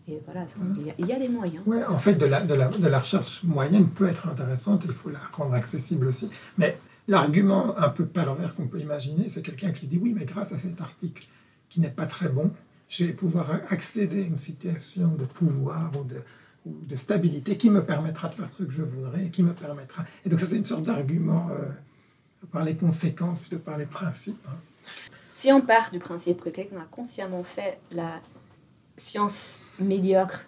Et 0.08 0.20
voilà, 0.24 0.46
il 0.78 0.86
y, 0.86 0.90
a, 0.90 0.94
il 0.98 1.06
y 1.06 1.12
a 1.12 1.18
des 1.18 1.28
moyens. 1.28 1.64
Ouais, 1.66 1.84
en 1.84 1.98
fait, 1.98 2.14
de 2.14 2.26
la, 2.26 2.44
de, 2.44 2.54
la, 2.54 2.68
de 2.68 2.86
la 2.86 2.98
recherche 3.00 3.42
moyenne 3.42 3.88
peut 3.88 4.08
être 4.08 4.28
intéressante 4.28 4.84
il 4.86 4.92
faut 4.92 5.10
la 5.10 5.20
rendre 5.32 5.54
accessible 5.54 6.06
aussi. 6.06 6.30
Mais 6.58 6.78
l'argument 7.08 7.76
un 7.76 7.88
peu 7.88 8.06
pervers 8.06 8.54
qu'on 8.54 8.68
peut 8.68 8.78
imaginer, 8.78 9.28
c'est 9.28 9.42
quelqu'un 9.42 9.72
qui 9.72 9.86
se 9.86 9.90
dit 9.90 9.98
oui, 9.98 10.12
mais 10.16 10.24
grâce 10.24 10.52
à 10.52 10.58
cet 10.58 10.80
article 10.80 11.26
qui 11.68 11.80
n'est 11.80 11.90
pas 11.90 12.06
très 12.06 12.28
bon, 12.28 12.52
je 12.88 13.04
vais 13.04 13.12
pouvoir 13.12 13.50
accéder 13.70 14.22
à 14.22 14.26
une 14.26 14.38
situation 14.38 15.08
de 15.08 15.24
pouvoir 15.24 15.92
ou 15.98 16.04
de, 16.04 16.96
stabilité 16.96 17.56
qui 17.56 17.70
me 17.70 17.84
permettra 17.84 18.28
de 18.28 18.34
faire 18.34 18.52
ce 18.52 18.64
que 18.64 18.72
je 18.72 18.82
voudrais 18.82 19.28
qui 19.28 19.42
me 19.42 19.52
permettra. 19.52 20.04
Et 20.24 20.28
donc 20.28 20.40
ça, 20.40 20.46
c'est 20.46 20.56
une 20.56 20.64
sorte 20.64 20.84
d'argument 20.84 21.48
euh, 21.50 21.66
par 22.52 22.64
les 22.64 22.74
conséquences 22.74 23.38
plutôt 23.38 23.58
que 23.58 23.62
par 23.62 23.78
les 23.78 23.86
principes. 23.86 24.44
Hein. 24.48 24.56
Si 25.32 25.52
on 25.52 25.60
part 25.60 25.90
du 25.90 25.98
principe 25.98 26.40
que 26.40 26.48
quelqu'un 26.48 26.78
a 26.78 26.86
consciemment 26.90 27.44
fait 27.44 27.78
la 27.92 28.20
science 28.96 29.60
médiocre, 29.78 30.46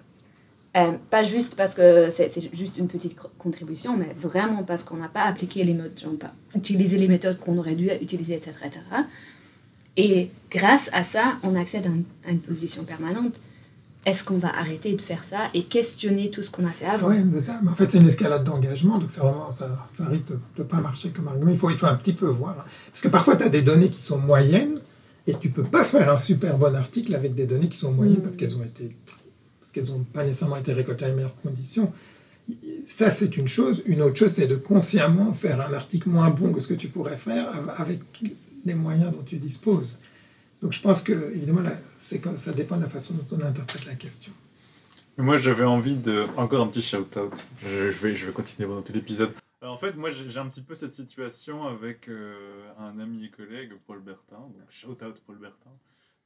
euh, 0.77 0.93
pas 1.11 1.23
juste 1.23 1.57
parce 1.57 1.75
que 1.75 2.11
c'est 2.11 2.55
juste 2.55 2.79
une 2.79 2.89
petite 2.89 3.17
contribution, 3.39 3.97
mais 3.97 4.15
vraiment 4.19 4.63
parce 4.65 4.85
qu'on 4.85 4.97
n'a 4.97 5.09
pas 5.09 5.23
appliqué 5.23 5.65
les 5.65 5.75
méthodes, 5.75 6.19
pas 6.19 6.33
utilisé 6.55 6.99
les 6.99 7.09
méthodes 7.09 7.39
qu'on 7.39 7.59
aurait 7.59 7.75
dû 7.75 7.91
utiliser, 8.01 8.35
etc., 8.35 8.57
etc., 8.65 8.81
et 9.99 10.31
grâce 10.51 10.89
à 10.93 11.03
ça, 11.03 11.39
on 11.43 11.57
accède 11.57 11.85
à 11.85 11.89
une, 11.89 12.05
à 12.25 12.31
une 12.31 12.39
position 12.39 12.85
permanente. 12.85 13.35
Est-ce 14.07 14.23
qu'on 14.23 14.39
va 14.39 14.57
arrêter 14.57 14.95
de 14.95 15.03
faire 15.03 15.25
ça 15.25 15.51
et 15.55 15.65
questionner 15.65 16.31
tout 16.31 16.41
ce 16.41 16.53
qu'on 16.53 16.65
a 16.65 16.71
fait 16.71 16.87
avant? 16.87 17.09
Oui, 17.09 17.17
c'est 17.35 17.47
ça. 17.47 17.59
Mais 17.63 17.71
en 17.71 17.75
fait, 17.75 17.91
c'est 17.91 17.99
une 17.99 18.07
escalade 18.07 18.45
d'engagement, 18.45 18.99
donc 18.99 19.11
vraiment, 19.11 19.51
ça, 19.51 19.69
ça 19.97 20.07
risque 20.07 20.29
de 20.29 20.39
ne 20.57 20.63
pas 20.63 20.81
marcher 20.81 21.11
comme 21.11 21.27
argument. 21.27 21.51
Il 21.51 21.59
faut, 21.59 21.69
il 21.69 21.77
faut 21.77 21.87
un 21.87 21.97
petit 21.97 22.13
peu 22.13 22.27
voir. 22.27 22.65
Parce 22.87 23.01
que 23.01 23.09
parfois, 23.09 23.37
tu 23.37 23.43
as 23.43 23.49
des 23.49 23.63
données 23.63 23.91
qui 23.91 24.01
sont 24.01 24.19
moyennes 24.19 24.79
et 25.27 25.35
tu 25.35 25.49
ne 25.49 25.53
peux 25.53 25.65
pas 25.65 25.85
faire 25.85 26.11
un 26.11 26.17
super 26.17 26.57
bon 26.57 26.75
article 26.77 27.15
avec 27.17 27.35
des 27.35 27.45
données 27.45 27.69
qui 27.69 27.77
sont 27.77 27.93
moyennes 27.93 28.19
mmh. 28.19 28.23
parce 28.23 28.37
qu'elles 28.37 28.57
ont 28.57 28.65
été 28.65 28.97
parce 29.61 29.73
qu'elles 29.73 29.95
n'ont 29.95 30.05
pas 30.05 30.25
nécessairement 30.25 30.57
été 30.57 30.73
récoltées 30.73 31.03
dans 31.03 31.11
les 31.11 31.17
meilleures 31.17 31.37
conditions. 31.43 31.93
Ça, 32.87 33.11
c'est 33.11 33.37
une 33.37 33.49
chose. 33.49 33.83
Une 33.85 34.01
autre 34.01 34.17
chose, 34.17 34.33
c'est 34.33 34.47
de 34.47 34.57
consciemment 34.57 35.35
faire 35.35 35.61
un 35.61 35.75
article 35.75 36.09
moins 36.09 36.31
bon 36.31 36.53
que 36.53 36.61
ce 36.61 36.69
que 36.69 36.75
tu 36.75 36.89
pourrais 36.89 37.19
faire 37.19 37.49
avec 37.77 38.01
les 38.69 38.75
moyens 38.75 39.13
dont 39.13 39.23
tu 39.23 39.37
disposes. 39.39 39.99
Donc 40.63 40.73
je 40.73 40.81
pense 40.81 41.03
que, 41.03 41.33
évidemment, 41.35 41.63
là, 41.63 41.79
comme, 42.23 42.37
ça 42.37 42.53
dépend 42.53 42.77
de 42.77 42.83
la 42.83 42.89
façon 42.89 43.15
dont 43.15 43.37
on 43.37 43.41
interprète 43.41 43.87
la 43.87 43.95
question. 43.95 44.33
Moi, 45.17 45.37
j'avais 45.39 45.65
envie 45.65 45.97
de. 45.97 46.27
Encore 46.37 46.63
un 46.63 46.69
petit 46.69 46.83
shout-out. 46.83 47.33
Je, 47.61 47.91
vais, 47.91 48.15
je 48.15 48.27
vais 48.27 48.33
continuer 48.33 48.69
pendant 48.69 48.83
tout 48.83 48.93
l'épisode. 48.93 49.33
En 49.63 49.77
fait, 49.77 49.97
moi, 49.97 50.11
j'ai 50.13 50.39
un 50.39 50.49
petit 50.49 50.63
peu 50.63 50.77
cette 50.77 50.93
situation 50.93 51.67
avec 51.67 52.09
euh, 52.09 52.71
un 52.79 53.01
ami 53.01 53.25
et 53.25 53.31
collègue, 53.31 53.73
Paul 53.89 54.01
Bertin. 54.01 54.39
Donc, 54.39 54.71
shout-out 54.71 55.21
Paul 55.27 55.39
Bertin. 55.39 55.73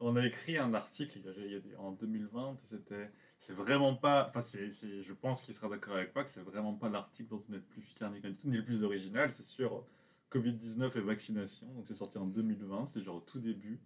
On 0.00 0.16
a 0.16 0.26
écrit 0.26 0.58
un 0.58 0.74
article 0.74 1.20
il 1.38 1.52
y 1.52 1.56
a, 1.56 1.80
en 1.80 1.92
2020. 1.92 2.56
C'était, 2.64 3.10
c'est 3.38 3.56
vraiment 3.56 3.94
pas. 3.94 4.28
Enfin, 4.28 4.42
c'est, 4.42 4.70
je 4.70 5.12
pense 5.14 5.42
qu'il 5.42 5.54
sera 5.54 5.70
d'accord 5.70 5.96
avec 5.96 6.14
moi 6.14 6.24
que 6.24 6.30
c'est 6.30 6.44
vraiment 6.44 6.74
pas 6.74 6.90
l'article 6.90 7.30
dont 7.30 7.40
on 7.48 7.52
est 7.54 7.56
le 7.56 7.62
plus 7.62 7.82
fier 7.82 8.10
ni 8.44 8.56
le 8.56 8.64
plus 8.64 8.82
original. 8.82 9.30
C'est 9.32 9.44
sur 9.44 9.84
Covid-19 10.32 10.96
et 10.96 11.00
vaccination. 11.00 11.66
Donc, 11.74 11.86
c'est 11.86 11.94
sorti 11.94 12.18
en 12.18 12.26
2020. 12.26 12.86
C'était 12.86 13.04
genre 13.04 13.16
au 13.16 13.20
tout 13.20 13.38
début. 13.38 13.80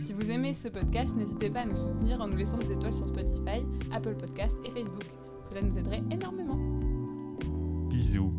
Si 0.00 0.14
vous 0.14 0.30
aimez 0.30 0.54
ce 0.54 0.68
podcast, 0.68 1.14
n'hésitez 1.14 1.50
pas 1.50 1.60
à 1.60 1.64
nous 1.66 1.74
soutenir 1.74 2.18
en 2.22 2.28
nous 2.28 2.36
laissant 2.38 2.56
des 2.56 2.72
étoiles 2.72 2.94
sur 2.94 3.06
Spotify, 3.06 3.62
Apple 3.92 4.14
Podcasts 4.14 4.56
et 4.64 4.70
Facebook. 4.70 5.04
Cela 5.42 5.60
nous 5.60 5.76
aiderait 5.76 6.02
énormément. 6.10 6.56
Bisous. 7.90 8.30